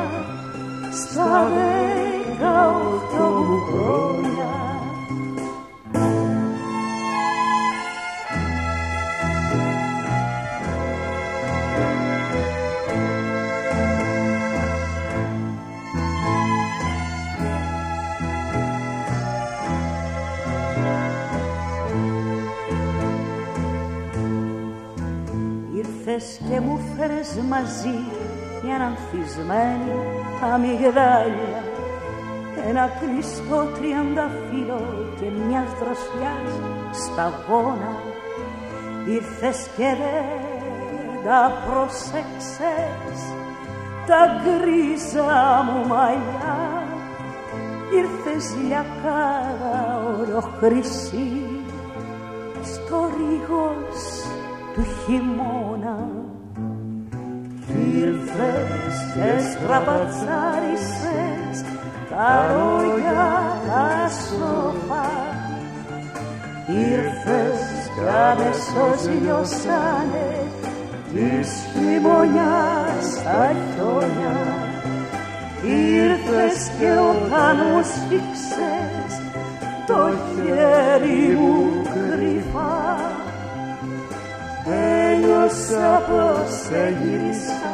[0.90, 4.29] στα δεκαοχτώ μου χρόνια
[26.20, 27.98] Ήρθες και μου φέρες μαζί
[28.62, 29.92] μια ανθισμένη
[30.52, 31.62] αμυγδάλια.
[32.68, 34.82] Ένα κλειστό τριανταφύλλο
[35.20, 36.50] και μιας δροσιάς
[36.92, 37.92] σταγόνα
[39.06, 43.20] ήρθες και δεν τα προσέξες
[44.06, 46.84] τα γκρίζα μου μαλλιά.
[47.94, 51.30] Ήρθες λιακάδα ολοχρυσή
[52.62, 54.19] στο ρίγος
[54.80, 55.98] του χειμώνα.
[57.98, 61.56] Ήρθες και στραπατσάρισες
[62.10, 63.30] τα ρόγια
[63.66, 65.10] τα σοφά
[66.68, 67.60] ήρθες
[67.94, 70.30] κι αμέσως λιώσανε
[71.12, 74.38] της χειμωνιάς τα χιόνια.
[75.62, 76.92] Ήρθες και ο
[77.30, 79.12] κανούς φίξες
[79.86, 80.00] το
[80.34, 81.54] χέρι μου
[81.92, 82.70] κρυφά.
[82.80, 82.99] ένιωσα
[85.51, 87.72] πως σε γύρισα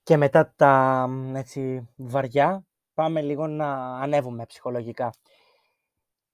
[0.02, 5.12] Και μετά τα έτσι, βαριά, πάμε λίγο να ανέβουμε ψυχολογικά.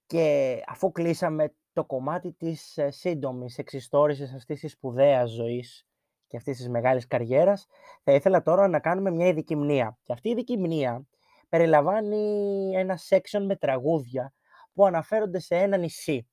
[0.07, 5.87] Και αφού κλείσαμε το κομμάτι της ε, σύντομης εξιστόρησης αυτής της σπουδαίας ζωής
[6.27, 7.67] και αυτής της μεγάλης καριέρας,
[8.03, 9.99] θα ήθελα τώρα να κάνουμε μια ειδική μνήα.
[10.05, 11.07] Και αυτή η ειδική μνήα
[11.49, 14.33] περιλαμβάνει ένα section με τραγούδια
[14.75, 16.29] που αναφέρονται σε ένα νησί.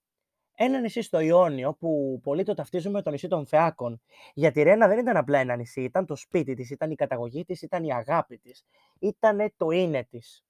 [0.55, 4.01] Ένα νησί στο Ιόνιο που πολλοί το ταυτίζουν με το νησί των Φεάκων.
[4.33, 7.45] Γιατί η Ρένα δεν ήταν απλά ένα νησί, ήταν το σπίτι της, ήταν η καταγωγή
[7.45, 8.65] της, ήταν η αγάπη της,
[8.99, 10.43] ήταν το είναι της.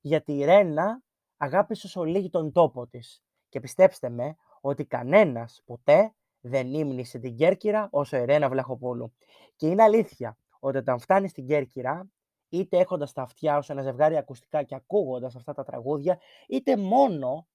[0.00, 1.02] Γιατί η Ρένα
[1.36, 3.22] αγάπησε όσο λίγη τον τόπο της.
[3.48, 9.14] Και πιστέψτε με ότι κανένας ποτέ δεν ύμνησε την Κέρκυρα όσο η Ρένα Βλαχοπούλου.
[9.56, 12.10] Και είναι αλήθεια ότι όταν φτάνει στην Κέρκυρα,
[12.48, 17.46] είτε έχοντας τα αυτιά ως ένα ζευγάρι ακουστικά και ακούγοντας αυτά τα τραγούδια, είτε μόνο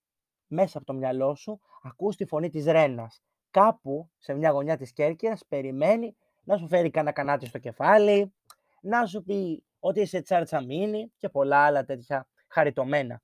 [0.48, 3.24] μέσα από το μυαλό σου ακούς τη φωνή της Ρένας.
[3.52, 8.34] Κάπου σε μια γωνιά της Κέρκυρας περιμένει να σου φέρει κανένα κανάτι στο κεφάλι,
[8.82, 13.22] να σου πει ότι είσαι τσάρτσαμίνη και πολλά άλλα τέτοια χαριτωμένα.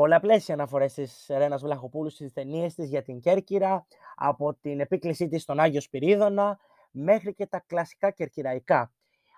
[0.00, 3.86] Πολλαπλές οι αναφορές της Ρένας Βλαχοπούλου στις ταινίες της για την Κέρκυρα,
[4.16, 6.58] από την επίκλησή της στον Άγιο Σπυρίδωνα
[6.90, 8.92] μέχρι και τα κλασικά κερκυραϊκά.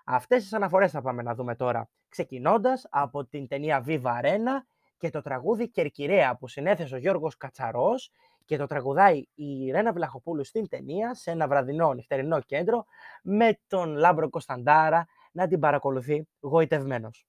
[0.05, 4.63] Αυτές τις αναφορές θα πάμε να δούμε τώρα, ξεκινώντας από την ταινία Viva Arena
[4.97, 8.11] και το τραγούδι Κερκυραία που συνέθεσε ο Γιώργος Κατσαρός
[8.45, 12.85] και το τραγουδάει η Ρένα Βλαχοπούλου στην ταινία σε ένα βραδινό νυχτερινό κέντρο
[13.23, 17.27] με τον Λάμπρο Κωνσταντάρα να την παρακολουθεί γοητευμένος.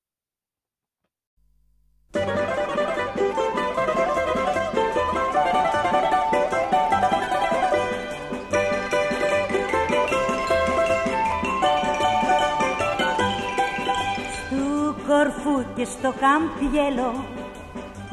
[15.85, 17.13] Και στο κάμπιελο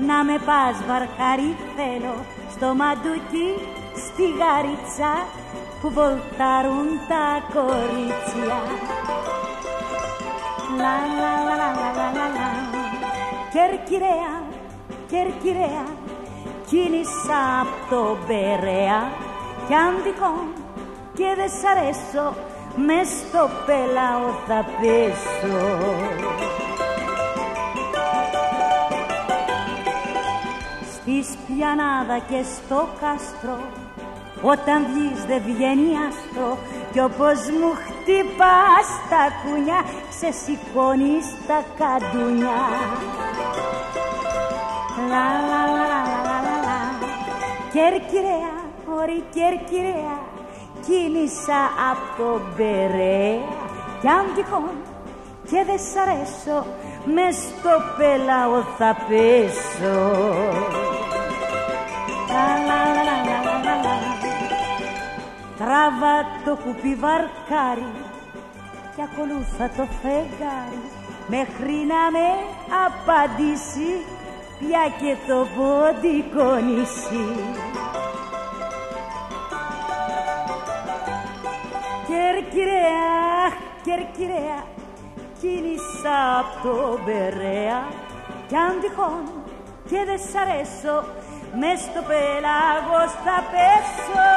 [0.08, 2.16] να με πας βαρκάρι θέλω
[2.54, 3.50] στο μαντούκι
[4.04, 5.12] στη γαρίτσα
[5.82, 8.60] που βολτάρουν τα κορίτσια.
[10.82, 12.48] Λα λα λα λα λα λα λα
[13.54, 14.34] Κερκυραία,
[15.12, 15.86] κερκυραία
[16.68, 19.02] κίνησα απ' το Μπερέα
[19.68, 20.48] κι αν τυχόν
[21.14, 22.36] και δεν σ' αρέσω
[22.86, 26.51] μες στο πελάω θα πέσω.
[31.24, 33.58] Στη σπιανάδα και στο κάστρο
[34.42, 36.58] όταν βγεις δεν βγαίνει άστρο
[36.92, 39.80] κι όπως μου χτυπάς τα κούνια
[40.20, 42.60] σε σηκώνεις στα καντούνια.
[45.10, 46.80] Λα λα λα λα λα λα λα
[47.74, 48.56] Κερκυραία,
[48.98, 50.18] ωρι κερκυραία
[50.86, 51.62] κίνησα
[51.92, 53.40] από το Μπερέα
[54.02, 54.76] κι αν τυχόν
[55.50, 56.66] και δεν σ' αρέσω
[57.14, 60.91] μες στο πελάω θα πέσω.
[65.58, 67.92] Τράβα το κουπί βαρκάρι
[68.96, 70.82] και ακολούθα το φεγγάρι
[71.28, 72.28] μέχρι να με
[72.86, 73.92] απαντήσει
[74.60, 77.30] πια και το ποντικό νησί.
[82.08, 83.52] Κερκυραία,
[83.84, 84.64] κερκυραία,
[85.40, 87.82] κίνησα απ' το Μπερέα
[88.48, 89.24] κι αν τυχόν
[89.90, 91.04] και δεν σ' αρέσω
[91.60, 94.30] μες στο πέλαγος θα πέσω.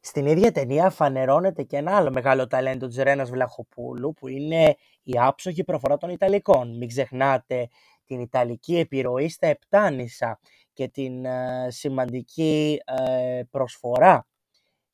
[0.00, 5.12] Στην ίδια ταινία φανερώνεται και ένα άλλο μεγάλο ταλέντο της Ρένας Βλαχοπούλου που είναι η
[5.18, 6.76] άψογη προφορά των Ιταλικών.
[6.76, 7.68] Μην ξεχνάτε
[8.04, 10.40] την Ιταλική επιρροή στα Επτάνησα
[10.72, 14.26] και την ε, σημαντική ε, προσφορά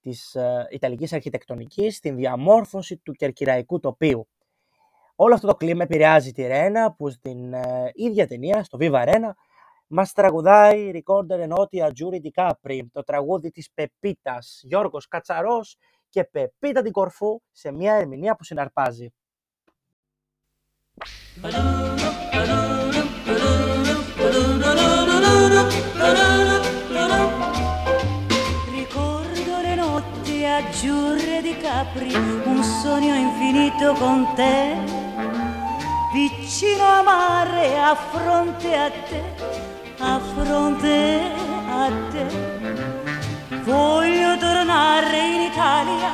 [0.04, 4.28] της ε, Ιταλικής αρχιτεκτονικής στην διαμόρφωση του κερκυραϊκού τοπίου.
[5.16, 7.54] Όλο αυτό το κλίμα επηρεάζει τη Ρένα που στην
[7.92, 9.30] ίδια ταινία, στο Viva Rena,
[9.86, 15.76] μας τραγουδάει recorder ενότια Τζούρι Ντικάπρι, το τραγούδι της Πεπίτας, Γιώργος Κατσαρός
[16.08, 19.12] και Πεπίτα την Κορφού σε μια ερμηνεία που συναρπάζει.
[30.54, 34.76] Azzurre di Capri, un sogno infinito con te,
[36.12, 39.22] vicino a mare, a fronte a te,
[39.98, 41.32] a fronte
[41.68, 42.26] a te.
[43.64, 46.12] Voglio tornare in Italia,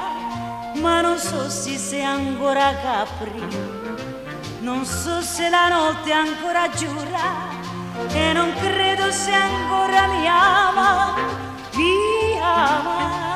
[0.80, 3.44] ma non so se sei ancora Capri.
[4.60, 7.58] Non so se la notte ancora giura
[8.12, 11.14] e non credo se ancora mi ama,
[11.74, 13.29] mi ama.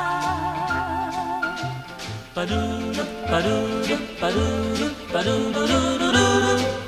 [2.35, 6.84] Ba-doo-doo, ba-doo-doo, ba-doo-doo, ba-doo-doo-doo-doo-doo.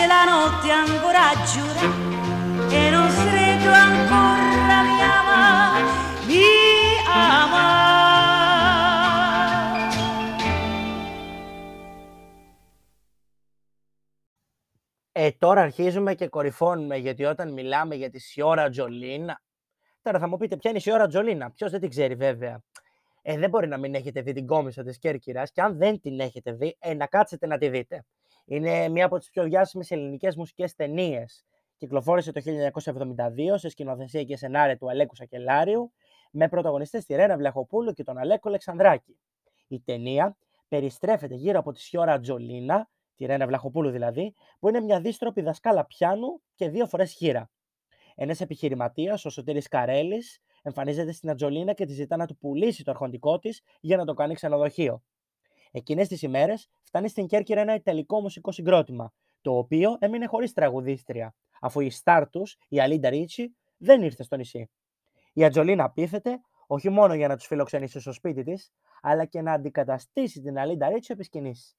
[0.00, 1.84] Se la notte ancora giura
[2.80, 5.42] e non credo ancora mi ama,
[6.28, 6.44] mi
[7.06, 7.68] ama.
[15.12, 19.42] Ε, τώρα αρχίζουμε και κορυφώνουμε γιατί όταν μιλάμε για τη Σιώρα Τζολίνα.
[20.02, 22.62] Τώρα θα μου πείτε ποια είναι η Σιώρα Τζολίνα; Ποιος δεν την ξέρει βέβαια.
[23.22, 26.20] Ε, δεν μπορεί να μην έχετε δει την κόμισα της Κέρκυρας και αν δεν την
[26.20, 28.04] έχετε δει, ε, να κάτσετε να τη δείτε.
[28.50, 31.44] Είναι μία από τις πιο διάσημες ελληνικές μουσικές ταινίες.
[31.76, 35.92] Κυκλοφόρησε το 1972 σε σκηνοθεσία και σενάρια του Αλέκου Σακελάριου
[36.30, 39.18] με πρωταγωνιστές τη Ρένα Βλαχοπούλου και τον Αλέκο Αλεξανδράκη.
[39.68, 40.36] Η ταινία
[40.68, 45.86] περιστρέφεται γύρω από τη Σιώρα Τζολίνα, τη Ρένα Βλαχοπούλου δηλαδή, που είναι μια δίστροπη δασκάλα
[45.86, 47.50] πιάνου και δύο φορές χείρα.
[48.14, 52.90] Ένας επιχειρηματίας, ο Σωτήρης Καρέλης, εμφανίζεται στην Ατζολίνα και τη ζητά να του πουλήσει το
[52.90, 55.02] αρχοντικό της για να το κάνει ξενοδοχείο.
[55.70, 61.34] Εκείνες τις ημέρες φτάνει στην Κέρκυρα ένα ιταλικό μουσικό συγκρότημα, το οποίο έμεινε χωρίς τραγουδίστρια,
[61.60, 64.70] αφού η στάρ τους, η Αλίντα Ρίτσι, δεν ήρθε στο νησί.
[65.32, 69.52] Η Ατζολίνα πείθεται όχι μόνο για να τους φιλοξενήσει στο σπίτι της, αλλά και να
[69.52, 71.76] αντικαταστήσει την Αλίντα Ρίτσι επί σκηνής.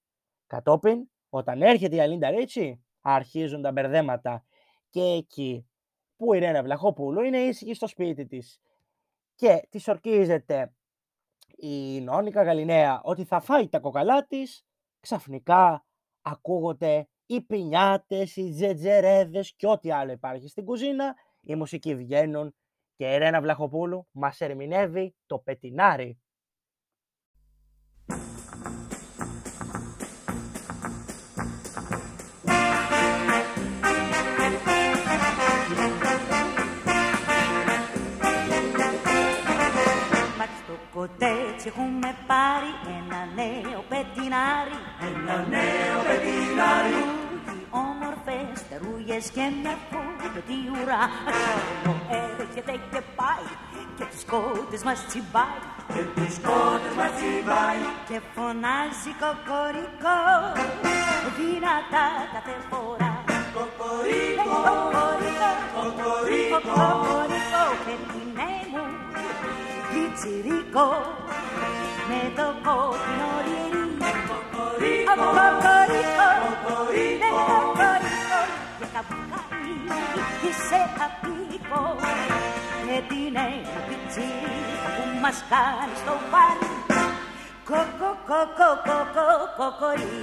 [0.47, 4.45] Κατόπιν, όταν έρχεται η Αλίντα Ρίτσι, αρχίζουν τα μπερδέματα.
[4.89, 5.65] Και εκεί
[6.17, 8.61] που η Ρένα Βλαχόπουλου είναι ήσυχη στο σπίτι της
[9.35, 10.73] και της ορκίζεται
[11.61, 14.65] η Νόνικα Γαλινέα ότι θα φάει τα κοκαλά της,
[14.99, 15.85] ξαφνικά
[16.21, 22.55] ακούγονται οι πινιάτες, οι τζετζερέδες και ό,τι άλλο υπάρχει στην κουζίνα, οι μουσικοί βγαίνουν
[22.95, 26.21] και η Ρένα Βλαχοπούλου μας ερμηνεύει το πετινάρι.
[40.95, 44.77] Κοτέτσι έχουμε πάρει ένα νέο πετινάρι.
[45.09, 47.01] Ένα νέο πετινάρι.
[47.29, 51.03] Τούτοι όμορφες τερούγες και μια κόκκινη ουρά.
[51.85, 53.47] Το έρχεται και πάει
[53.97, 55.61] και τις κότες μας τσιμπάει.
[55.95, 60.19] Και τις κότες μας τσιβάει και φωνάζει κοκορικό.
[61.37, 63.11] Δυνατά κάθε φορά
[63.55, 68.85] Κοκορίκο, Κοκορικό, κοκορίκο κοκορικό, πετινέ μου,
[69.91, 70.87] πιτσιρίκο,
[72.09, 73.85] με το κόκκινο ριερί.
[74.29, 78.39] Κοκορίκο, Κοκορικό, κοκορίκο ναι, κοκορικό,
[78.79, 79.75] και καβουκάλι
[80.45, 81.83] είσαι απίκο.
[82.85, 86.69] Πετινέ μου, πιτσιρίκο, που μας κάνει στο βάρη.
[87.69, 89.27] Κοκο, κοκο, κοκο,
[89.57, 90.13] κοκορί.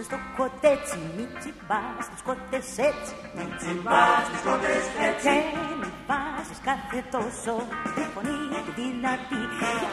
[0.00, 3.14] Είσαι στο κοτέτσι, μη τσιμπάς τους κότες έτσι.
[3.58, 5.36] τσιμπάς τις κότες έτσι Και
[5.80, 7.54] μη βάζεις κάθε τόσο
[7.94, 9.42] τη φωνή του δυνατή.
[9.60, 9.88] Γιατί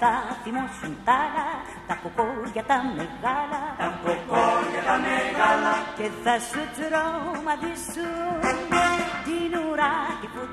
[0.00, 1.48] θα θυμώσουν τα άλλα,
[1.88, 3.62] τα κοκόρια τα μεγάλα.
[3.82, 8.40] Τα κοκόρια τα μεγάλα Και θα σου τρομαδίσουν
[9.26, 9.96] την ουρά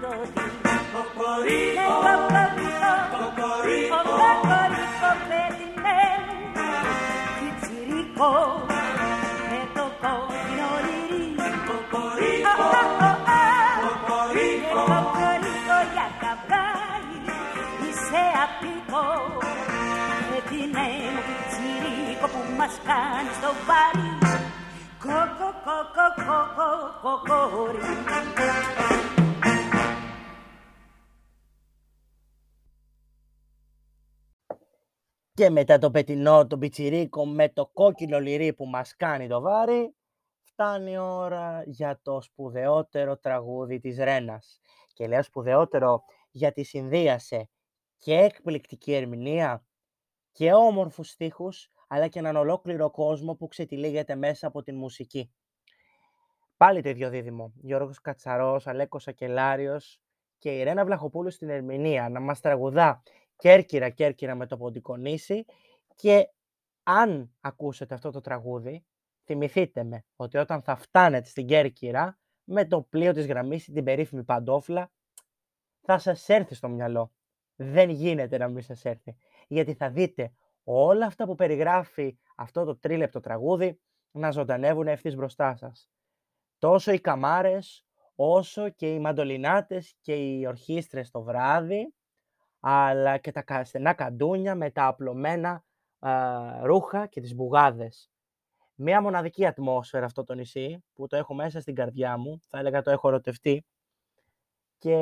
[0.02, 0.48] δόντι
[0.94, 6.00] Κοκορίκο, κοκορίκο, κοκορίκο, κοκορίκο, πέτεινε
[7.38, 8.32] Πιτσιρίκο,
[22.68, 24.10] μας κάνει στο βάρη
[25.04, 26.70] Κοκο, κοκο, κοκο,
[27.02, 28.18] κοκορίκο
[35.34, 39.96] Και μετά το πετινό, το πιτσιρίκο με το κόκκινο λυρί που μας κάνει το βάρη,
[40.42, 44.60] φτάνει η ώρα για το σπουδαιότερο τραγούδι της Ρένας.
[44.94, 47.50] Και λέω σπουδαιότερο γιατί συνδύασε
[47.98, 49.66] και εκπληκτική ερμηνεία
[50.32, 55.32] και όμορφους στίχους, αλλά και έναν ολόκληρο κόσμο που ξετυλίγεται μέσα από την μουσική.
[56.58, 57.54] Πάλι το ίδιο δίδυμο.
[57.56, 60.02] Γιώργος Κατσαρός, Αλέκος Ακελάριος
[60.38, 63.04] και η Ρένα Βλαχοπούλου στην ερμηνεία να μας τραγουδά
[63.36, 65.46] Κέρκυρα, Κέρκυρα με το ποντικονίσι
[65.96, 66.30] και
[66.84, 68.86] αν ακούσετε αυτό το τραγούδι,
[69.24, 74.24] θυμηθείτε με ότι όταν θα φτάνετε στην Κέρκυρα με το πλοίο της γραμμής την περίφημη
[74.24, 74.92] παντόφλα,
[75.82, 77.12] θα σας έρθει στο μυαλό.
[77.56, 79.16] Δεν γίνεται να μην σας έρθει.
[79.48, 80.34] Γιατί θα δείτε
[80.70, 83.80] όλα αυτά που περιγράφει αυτό το τρίλεπτο τραγούδι
[84.12, 85.90] να ζωντανεύουν ευθύς μπροστά σας.
[86.58, 91.94] Τόσο οι καμάρες, όσο και οι μαντολινάτες και οι ορχήστρες το βράδυ,
[92.60, 95.64] αλλά και τα στενά καντούνια με τα απλωμένα
[96.64, 98.12] ρούχα και τις μπουγάδες.
[98.76, 102.82] Μία μοναδική ατμόσφαιρα αυτό το νησί, που το έχω μέσα στην καρδιά μου, θα έλεγα
[102.82, 103.66] το έχω ερωτευτεί,
[104.78, 104.96] και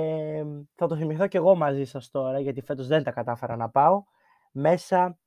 [0.76, 4.04] θα το θυμηθώ κι εγώ μαζί σας τώρα, γιατί φέτος δεν τα κατάφερα να πάω,
[4.52, 5.18] μέσα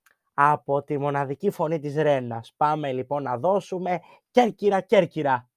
[0.41, 2.55] από τη μοναδική φωνή της Ρένας.
[2.57, 5.49] Πάμε λοιπόν να δώσουμε Κέρκυρα, Κέρκυρα.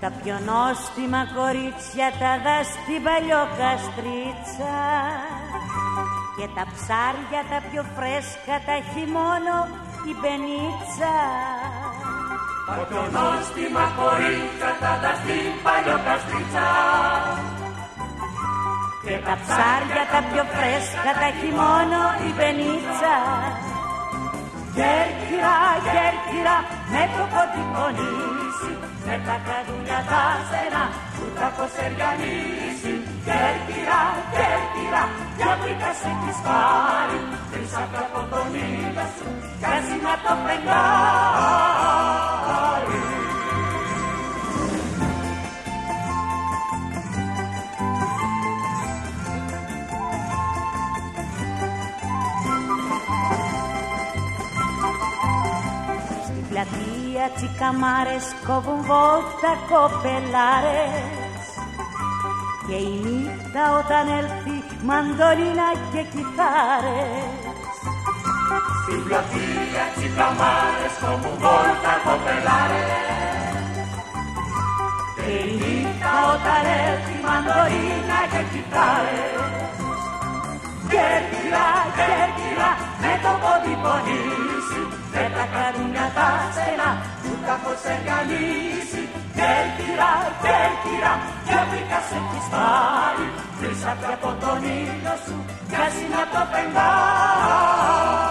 [0.00, 4.76] Τα πιο νόστιμα κορίτσια τα δα στην παλιοκαστρίτσα
[6.36, 9.06] και τα ψάρια τα πιο φρέσκα τα έχει
[10.04, 11.14] την πενίτσα
[12.76, 15.46] Ποτονό στη μακορίτσα Κατά στην
[16.06, 16.68] καστρίτσα
[19.04, 23.16] και τα ψάρια τα πιο φρέσκα τα έχει μόνο η πενίτσα
[24.76, 25.56] Γέρκυρα,
[25.92, 26.56] γέρκυρα,
[26.92, 28.72] με το κοντικό νήσι
[29.06, 30.84] με τα καδούνια τα στενά
[31.14, 34.00] που τα κοσεριανίσει Κέρκυρα,
[34.34, 35.02] Κέρκυρα,
[35.38, 37.18] για βρήκα σε έχεις πάρει.
[37.50, 39.26] Τρεις από τον ήλιο σου
[39.58, 41.84] κι ας είναι το φεγγάρι
[56.54, 61.23] πλατεία τσικαμάρες κόβουν βόλτα κοπελάρες
[62.66, 64.56] και η νύχτα όταν έλθει
[64.88, 67.44] μαντολίνα και κιθάρες.
[68.82, 73.88] Στην πλατεία τσικαμάρες κόβουν βόλτα κοπελάρες
[75.16, 79.42] και η νύχτα όταν έλθει μαντολίνα και κιθάρες.
[80.90, 81.68] Κέρκυρα,
[81.98, 82.70] Κέρκυρα,
[83.02, 84.80] με το πόδι πονήσει
[85.12, 86.90] με τα καρούνια τα στενά
[87.48, 88.00] κάπως δεν
[89.38, 90.12] Κέρκυρα,
[90.44, 91.12] κέρκυρα,
[91.46, 93.26] για βρήκα σε έχεις πάρει
[93.58, 95.36] Βρίσατε από τον ήλιο σου,
[95.68, 98.23] μοιάζει να το πεντάρει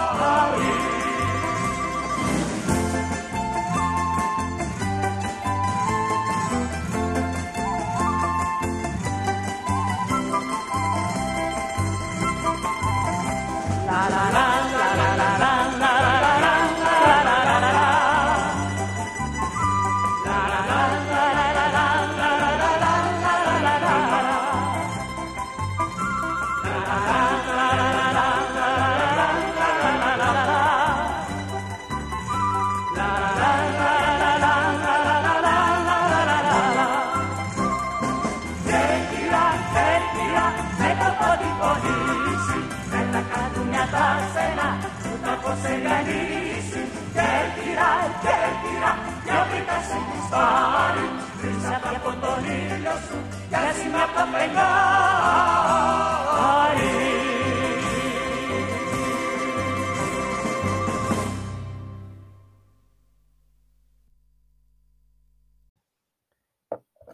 [50.33, 51.07] πάρει
[51.39, 51.65] τρεις
[51.95, 53.17] από τον ήλιο σου
[53.49, 55.33] κι ας είμαι από το φεγγάρι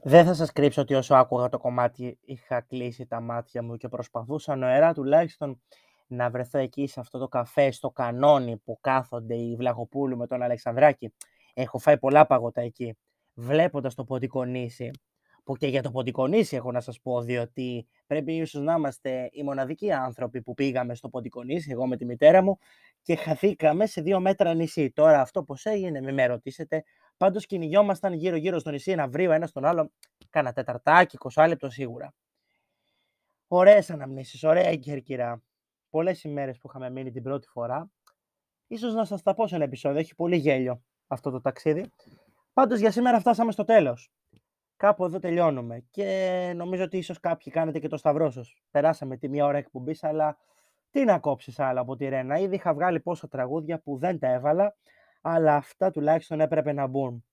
[0.01, 3.87] Δεν θα σας κρύψω ότι όσο άκουγα το κομμάτι είχα κλείσει τα μάτια μου και
[3.87, 5.61] προσπαθούσα νοερά τουλάχιστον
[6.07, 10.41] να βρεθώ εκεί σε αυτό το καφέ, στο κανόνι που κάθονται οι Βλαχοπούλου με τον
[10.41, 11.13] Αλεξανδράκη.
[11.53, 12.97] Έχω φάει πολλά παγωτά εκεί.
[13.41, 14.91] Βλέποντας το ποντικό νήσι,
[15.43, 19.29] που και για το ποντικό νήσι έχω να σας πω, διότι πρέπει ίσως να είμαστε
[19.31, 22.57] οι μοναδικοί άνθρωποι που πήγαμε στο ποντικό νήσι, εγώ με τη μητέρα μου,
[23.01, 24.91] και χαθήκαμε σε δύο μέτρα νησί.
[24.91, 26.83] Τώρα αυτό πώς έγινε, μην με ρωτήσετε.
[27.17, 29.91] Πάντως κυνηγιόμασταν γύρω-γύρω στο νησί, ένα βρύο, ένα στον άλλο,
[30.29, 32.13] κάνα τεταρτάκι, 20 λεπτό σίγουρα.
[33.47, 35.43] Ωραίες αναμνήσεις, ωραία η Κερκυρά.
[35.89, 37.89] Πολλές ημέρες που είχαμε μείνει την πρώτη φορά.
[38.67, 41.91] Ίσως να σας τα πω σε ένα επεισόδιο, έχει πολύ γέλιο αυτό το ταξίδι.
[42.59, 44.11] Πάντως για σήμερα φτάσαμε στο τέλος.
[44.75, 48.55] Κάπου εδώ τελειώνουμε και νομίζω ότι ίσως κάποιοι κάνετε και το σταυρό σας.
[48.71, 50.37] Περάσαμε τη μία ώρα εκπομπής, αλλά
[50.89, 52.37] τι να κόψεις άλλα από τη Ρένα.
[52.37, 54.75] Ήδη είχα βγάλει πόσα τραγούδια που δεν τα έβαλα,
[55.21, 57.25] αλλά αυτά τουλάχιστον έπρεπε να μπουν.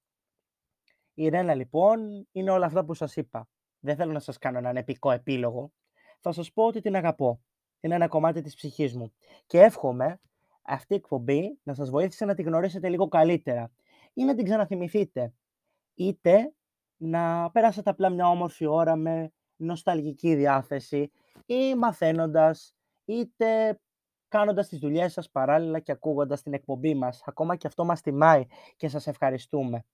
[1.15, 3.49] Η Ρένα λοιπόν είναι όλα αυτά που σας είπα.
[3.79, 5.73] Δεν θέλω να σας κάνω έναν επικό επίλογο.
[6.21, 7.41] Θα σας πω ότι την αγαπώ.
[7.81, 9.13] Είναι ένα κομμάτι της ψυχής μου.
[9.47, 10.21] Και εύχομαι
[10.63, 13.71] αυτή η εκπομπή να σας βοήθησε να τη γνωρίσετε λίγο καλύτερα
[14.17, 15.33] ή να την ξαναθυμηθείτε.
[15.95, 16.55] Είτε
[16.97, 21.11] να πέρασετε απλά μια όμορφη ώρα με νοσταλγική διάθεση
[21.47, 22.75] ή μαθαίνοντας,
[23.05, 23.81] είτε
[24.29, 27.23] κάνοντας τις δουλειές σας παράλληλα και ακούγοντας την εκπομπή μας.
[27.27, 29.85] Ακόμα και αυτό μας τιμάει και σας ευχαριστούμε.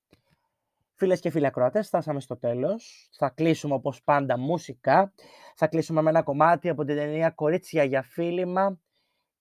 [0.95, 3.09] Φίλες και φίλοι ακροατές, φτάσαμε στο τέλος.
[3.13, 5.13] Θα κλείσουμε όπως πάντα μουσικά.
[5.57, 8.81] Θα κλείσουμε με ένα κομμάτι από την ταινία «Κορίτσια για φίλημα»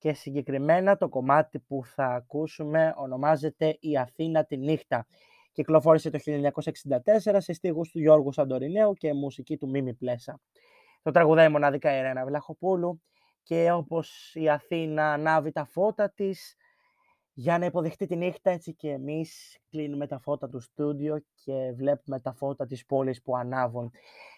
[0.01, 5.07] και συγκεκριμένα το κομμάτι που θα ακούσουμε ονομάζεται «Η Αθήνα τη νύχτα».
[5.51, 10.39] Κυκλοφόρησε το 1964 σε στίχους του Γιώργου Σαντορινέου και μουσική του Μίμη Πλέσα.
[11.01, 13.01] Το τραγουδάει μοναδικά η Ρένα Βλαχοπούλου
[13.43, 16.55] και όπως η Αθήνα ανάβει τα φώτα της
[17.33, 22.19] για να υποδεχτεί τη νύχτα έτσι και εμείς κλείνουμε τα φώτα του στούντιο και βλέπουμε
[22.19, 23.91] τα φώτα της πόλης που ανάβουν.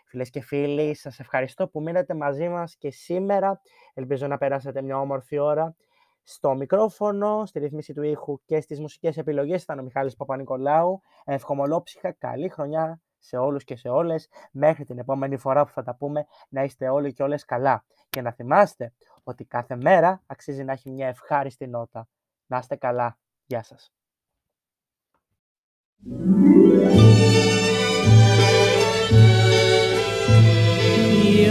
[0.06, 3.62] Φίλες και φίλοι, σας ευχαριστώ που μείνατε μαζί μας και σήμερα.
[3.94, 5.76] Ελπίζω να περάσετε μια όμορφη ώρα.
[6.24, 11.02] Στο μικρόφωνο, στη ρύθμιση του ήχου και στις μουσικές επιλογές ήταν ο Μιχάλης Παπα-Νικολάου.
[11.24, 14.28] Ευχομολόψυχα, καλή χρονιά σε όλους και σε όλες.
[14.52, 17.86] Μέχρι την επόμενη φορά που θα τα πούμε, να είστε όλοι και όλες καλά.
[18.10, 18.94] Και να θυμάστε
[19.24, 22.08] ότι κάθε μέρα αξίζει να έχει μια ευχάριστη νότα.
[22.48, 23.18] Να είστε καλά.
[23.46, 23.92] Γεια σας.
[31.34, 31.50] Η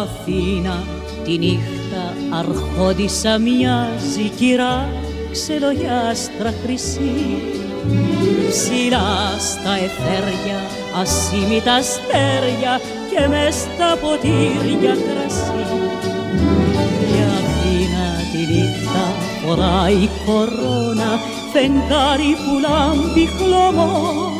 [0.00, 0.82] Αθήνα
[1.24, 4.88] τη νύχτα αρχόντισα μοιάζει κυρά
[5.30, 7.42] ξελογιάστρα χρυσή
[8.48, 10.60] ψηλά στα εθέρια
[11.00, 12.80] ασήμητα αστέρια
[13.10, 15.87] και μες στα ποτήρια κρασί
[19.48, 21.20] φοράει κορώνα
[21.52, 24.32] φεγγάρι που λάμπει χλωμό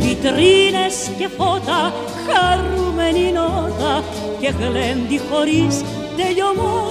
[0.00, 1.92] βιτρίνες και φώτα
[2.26, 4.04] χαρούμενη νότα
[4.40, 5.84] και γλέντι χωρίς
[6.16, 6.86] τελειωμό.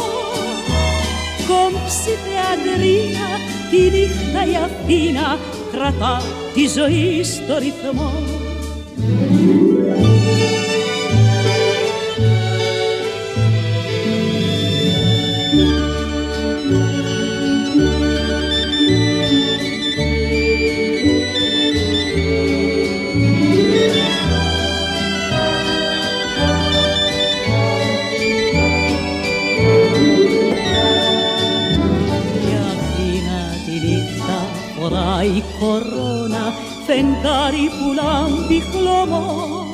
[1.47, 3.29] Κόμψη θεατρίνα
[3.69, 5.37] τη νύχτα η Αθήνα
[5.71, 6.21] κρατά
[6.53, 8.11] τη ζωή στο ρυθμό
[35.63, 36.45] κορώνα
[36.85, 39.65] φεγγάρι που λάμπει χλωμό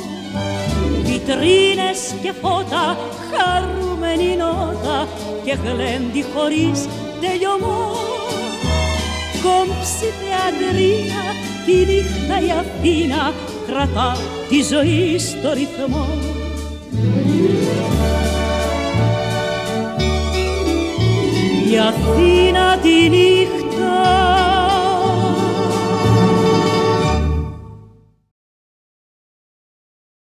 [1.04, 2.98] βιτρίνες και φώτα
[3.32, 5.08] χαρούμενη νότα
[5.46, 6.80] και γλέντι χωρίς
[7.22, 7.92] τελειωμό.
[9.44, 11.24] Κόμψη θεατρία
[11.66, 13.34] τη νύχτα η Αθήνα
[13.68, 14.18] κρατά
[14.50, 16.08] τη ζωή στο ρυθμό.
[21.72, 23.69] Η Αθήνα τη νύχτα